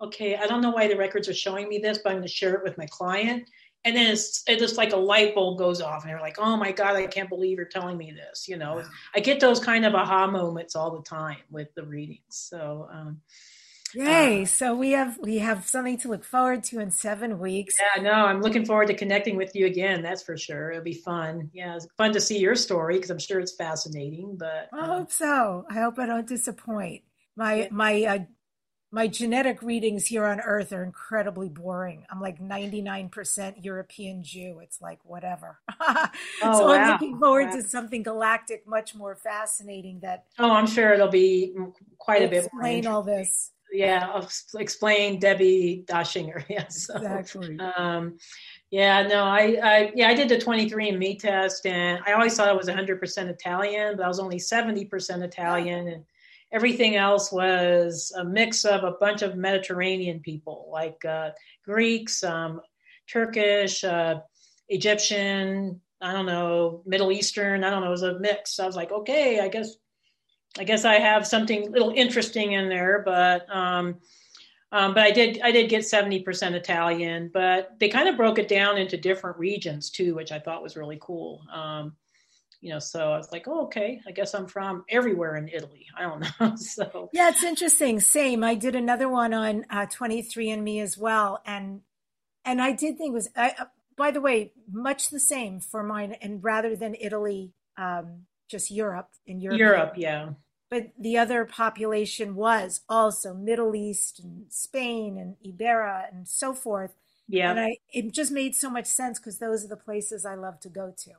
[0.00, 2.32] okay, I don't know why the records are showing me this, but I'm going to
[2.32, 3.48] share it with my client
[3.86, 6.56] and then it's, it's just like a light bulb goes off and they're like oh
[6.56, 8.82] my god i can't believe you're telling me this you know
[9.14, 13.20] i get those kind of aha moments all the time with the readings so um,
[13.94, 14.42] Yay!
[14.42, 17.76] Uh, so we have we have something to look forward to in seven weeks.
[17.80, 20.02] Yeah, no, I'm looking forward to connecting with you again.
[20.02, 20.72] That's for sure.
[20.72, 21.50] It'll be fun.
[21.54, 24.36] Yeah, it's fun to see your story because I'm sure it's fascinating.
[24.36, 25.64] But I hope so.
[25.70, 27.02] I hope I don't disappoint.
[27.36, 27.68] My yeah.
[27.70, 28.18] my uh,
[28.92, 32.04] my genetic readings here on earth are incredibly boring.
[32.10, 34.60] I'm like 99% European Jew.
[34.62, 35.58] It's like whatever.
[35.80, 36.08] oh,
[36.42, 37.56] so I'm looking forward wow.
[37.56, 40.00] to something galactic, much more fascinating.
[40.00, 41.54] That oh, I'm sure it'll be
[41.98, 42.44] quite a bit.
[42.44, 43.52] Explain all this.
[43.72, 46.44] Yeah, I'll explain Debbi Dachinger.
[46.48, 47.58] Yes, yeah, so, exactly.
[47.58, 48.16] Um,
[48.70, 52.52] yeah, no, I, I, yeah, I did the 23andMe test, and I always thought I
[52.52, 56.04] was 100% Italian, but I was only 70% Italian, and
[56.52, 61.30] everything else was a mix of a bunch of Mediterranean people, like uh,
[61.64, 62.60] Greeks, um,
[63.10, 64.20] Turkish, uh,
[64.68, 67.64] Egyptian, I don't know, Middle Eastern.
[67.64, 67.88] I don't know.
[67.88, 68.58] It was a mix.
[68.58, 69.74] I was like, okay, I guess,
[70.58, 73.46] I guess I have something little interesting in there, but.
[73.54, 73.96] Um,
[74.72, 78.48] um, but I did I did get 70% Italian, but they kind of broke it
[78.48, 81.42] down into different regions too, which I thought was really cool.
[81.54, 81.94] Um,
[82.60, 85.86] you know, so I was like, oh, okay, I guess I'm from everywhere in Italy.
[85.96, 86.56] I don't know.
[86.56, 88.00] so yeah, it's interesting.
[88.00, 88.42] Same.
[88.42, 91.82] I did another one on uh, 23andMe as well, and
[92.44, 93.64] and I did think was, I, uh,
[93.96, 99.10] by the way, much the same for mine, and rather than Italy, um, just Europe
[99.26, 99.58] in Europe.
[99.58, 100.30] Europe, yeah.
[100.70, 106.94] But the other population was also Middle East and Spain and Iberia and so forth.
[107.28, 107.50] Yeah.
[107.50, 110.60] And I, it just made so much sense because those are the places I love
[110.60, 111.12] to go to.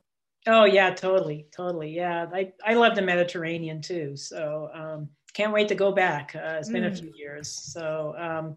[0.48, 1.94] Oh yeah, totally, totally.
[1.94, 4.16] Yeah, I I love the Mediterranean too.
[4.16, 6.36] So um, can't wait to go back.
[6.36, 6.92] Uh, it's been mm.
[6.92, 7.48] a few years.
[7.48, 8.56] So, um,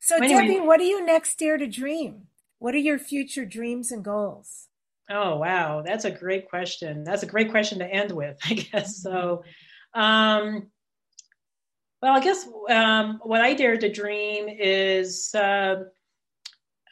[0.00, 0.48] so anyway.
[0.48, 2.22] Debbie, what do you next dare to dream?
[2.58, 4.68] What are your future dreams and goals?
[5.10, 5.82] Oh, wow.
[5.82, 7.04] That's a great question.
[7.04, 8.96] That's a great question to end with, I guess.
[8.96, 9.44] So,
[9.94, 10.70] um,
[12.00, 15.84] well, I guess um, what I dare to dream is uh,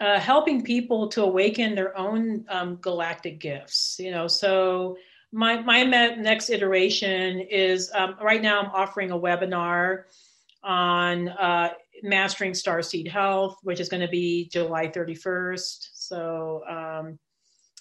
[0.00, 3.96] uh, helping people to awaken their own um, galactic gifts.
[3.98, 4.96] You know, so
[5.32, 10.04] my my next iteration is um, right now I'm offering a webinar
[10.62, 11.70] on uh,
[12.02, 15.90] mastering starseed health, which is going to be July 31st.
[15.92, 17.18] So um,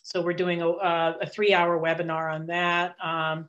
[0.04, 2.96] so we're doing a, a three hour webinar on that.
[3.02, 3.48] Um,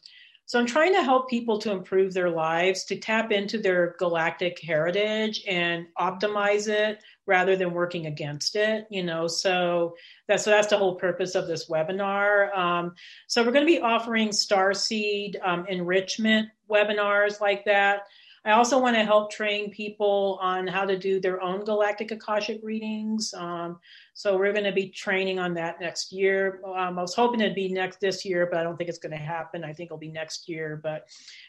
[0.50, 4.60] so I'm trying to help people to improve their lives, to tap into their galactic
[4.60, 6.98] heritage and optimize it
[7.30, 8.86] rather than working against it.
[8.90, 9.94] You know, so
[10.26, 12.54] that's so that's the whole purpose of this webinar.
[12.58, 12.94] Um,
[13.28, 18.02] so we're going to be offering Starseed um, enrichment webinars like that.
[18.42, 22.60] I also want to help train people on how to do their own galactic Akashic
[22.62, 23.34] readings.
[23.36, 23.78] Um,
[24.14, 26.62] so we're going to be training on that next year.
[26.64, 29.12] Um, I was hoping it'd be next this year, but I don't think it's going
[29.12, 29.62] to happen.
[29.62, 31.06] I think it'll be next year, but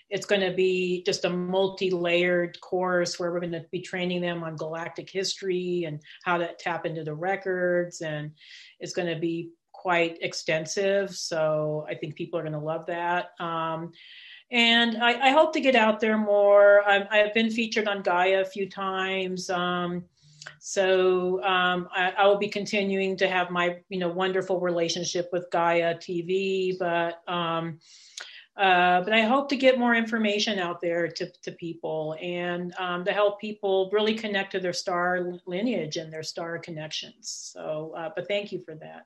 [0.10, 4.44] it's going to be just a multi-layered course where we're going to be training them
[4.44, 8.32] on galactic history and how to tap into the records, and
[8.82, 11.16] it's going to be quite extensive.
[11.16, 13.32] So I think people are going to love that.
[13.40, 13.94] Um,
[14.52, 16.88] and I, I, hope to get out there more.
[16.88, 19.50] I've, I've, been featured on Gaia a few times.
[19.50, 20.04] Um,
[20.60, 25.50] so um, I, I, will be continuing to have my you know wonderful relationship with
[25.52, 27.80] Gaia TV, but um,
[28.58, 33.06] uh, but I hope to get more information out there to, to people and um,
[33.06, 37.52] to help people really connect to their star lineage and their star connections.
[37.54, 39.06] So, uh, but thank you for that.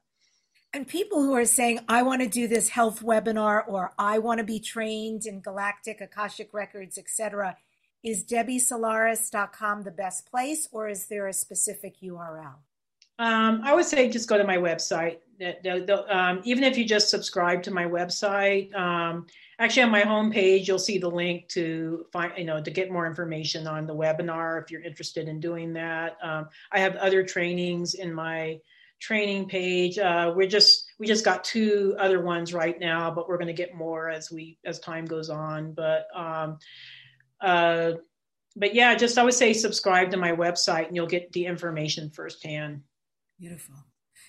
[0.75, 4.39] And people who are saying, I want to do this health webinar or I want
[4.39, 7.55] to be trained in galactic, Akashic records, etc.,
[8.03, 12.55] is debbiesolaris.com the best place or is there a specific URL?
[13.17, 15.19] Um, I would say just go to my website.
[16.11, 19.27] Um, even if you just subscribe to my website, um,
[19.59, 23.07] actually on my homepage, you'll see the link to find, you know, to get more
[23.07, 26.17] information on the webinar if you're interested in doing that.
[26.21, 28.59] Um, I have other trainings in my
[28.99, 29.97] training page.
[29.97, 33.53] Uh, we're just we just got two other ones right now, but we're going to
[33.53, 35.73] get more as we as time goes on.
[35.73, 36.57] But um,
[37.41, 37.93] uh,
[38.55, 42.09] but yeah, just I would say subscribe to my website and you'll get the information
[42.09, 42.81] firsthand.
[43.39, 43.75] Beautiful.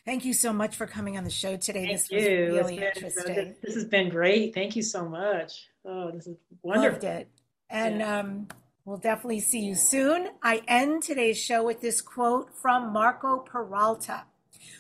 [0.05, 1.87] Thank you so much for coming on the show today.
[1.87, 2.47] Thank this was you.
[2.55, 3.57] really been, interesting.
[3.63, 4.55] This has been great.
[4.55, 5.67] Thank you so much.
[5.85, 6.93] Oh, this is wonderful.
[6.93, 7.29] Loved it.
[7.69, 8.19] And yeah.
[8.21, 8.49] um,
[8.85, 10.29] we'll definitely see you soon.
[10.43, 14.25] I end today's show with this quote from Marco Peralta.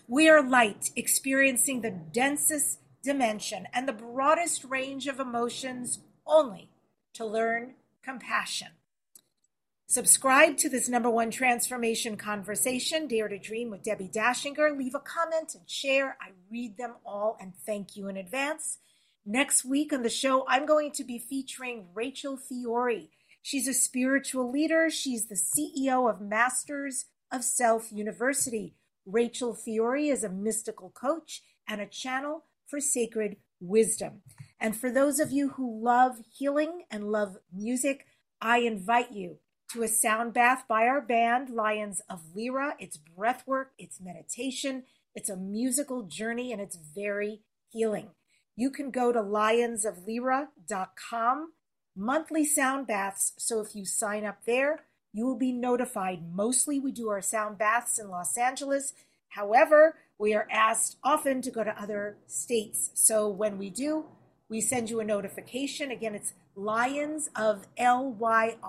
[0.08, 6.70] We are light, experiencing the densest dimension and the broadest range of emotions only
[7.14, 8.68] to learn compassion.
[9.88, 14.76] Subscribe to this number one transformation conversation, Dare to Dream with Debbi Dachinger.
[14.76, 16.16] Leave a comment and share.
[16.20, 18.78] I read them all and thank you in advance.
[19.24, 23.10] Next week on the show, I'm going to be featuring Rachel Fiore.
[23.42, 24.90] She's a spiritual leader.
[24.90, 28.74] She's the CEO of Masters of Self University.
[29.06, 34.22] Rachel Fiore is a mystical coach and a channel for sacred wisdom.
[34.60, 38.06] And for those of you who love healing and love music,
[38.40, 39.38] I invite you
[39.72, 42.76] to a sound bath by our band, Lions of Lyra.
[42.78, 44.84] It's breathwork, it's meditation,
[45.14, 48.10] it's a musical journey, and it's very healing.
[48.54, 51.52] You can go to lionsoflyra.com,
[51.96, 53.32] monthly sound baths.
[53.38, 54.85] So if you sign up there,
[55.16, 56.20] you will be notified.
[56.34, 58.92] Mostly we do our sound baths in Los Angeles.
[59.30, 62.90] However, we are asked often to go to other states.
[62.92, 64.04] So when we do,
[64.50, 65.90] we send you a notification.
[65.90, 68.62] Again, it's lions of lyra.com.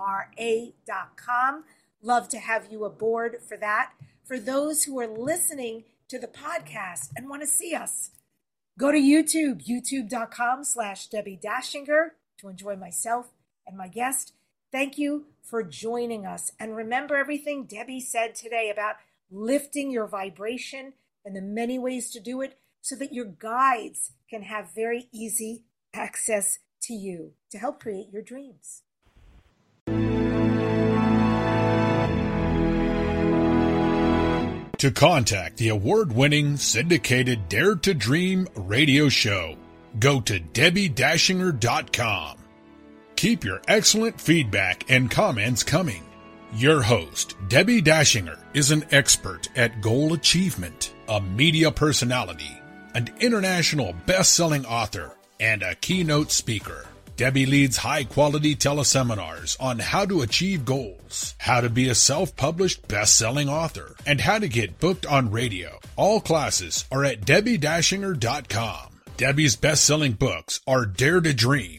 [2.00, 3.92] Love to have you aboard for that.
[4.24, 8.10] For those who are listening to the podcast and want to see us,
[8.78, 13.34] go to YouTube, youtube.com slash Debbi Dachinger to enjoy myself
[13.66, 14.32] and my guest.
[14.70, 16.52] Thank you for joining us.
[16.60, 18.96] And remember everything Debbie said today about
[19.30, 20.92] lifting your vibration
[21.24, 25.64] and the many ways to do it so that your guides can have very easy
[25.94, 28.82] access to you to help create your dreams.
[34.78, 39.56] To contact the award winning syndicated Dare to Dream radio show,
[39.98, 42.37] go to DebbiDachinger.com.
[43.18, 46.04] Keep your excellent feedback and comments coming.
[46.54, 52.60] Your host, Debbi Dachinger, is an expert at goal achievement, a media personality,
[52.94, 56.86] an international best selling author, and a keynote speaker.
[57.16, 62.36] Debbie leads high quality teleseminars on how to achieve goals, how to be a self
[62.36, 65.80] published best selling author, and how to get booked on radio.
[65.96, 68.88] All classes are at DebbiDachinger.com.
[69.16, 71.77] Debbie's best selling books are Dare to Dream,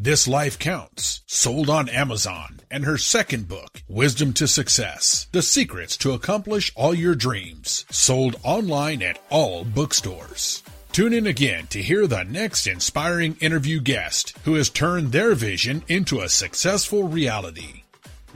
[0.00, 5.96] This Life Counts, sold on Amazon, and her second book, Wisdom to Success The Secrets
[5.96, 10.62] to Accomplish All Your Dreams, sold online at all bookstores.
[10.92, 15.82] Tune in again to hear the next inspiring interview guest who has turned their vision
[15.88, 17.82] into a successful reality.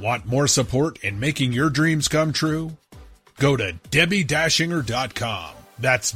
[0.01, 2.77] Want more support in making your dreams come true?
[3.39, 5.55] Go to DebbiDachinger.com.
[5.79, 6.11] That's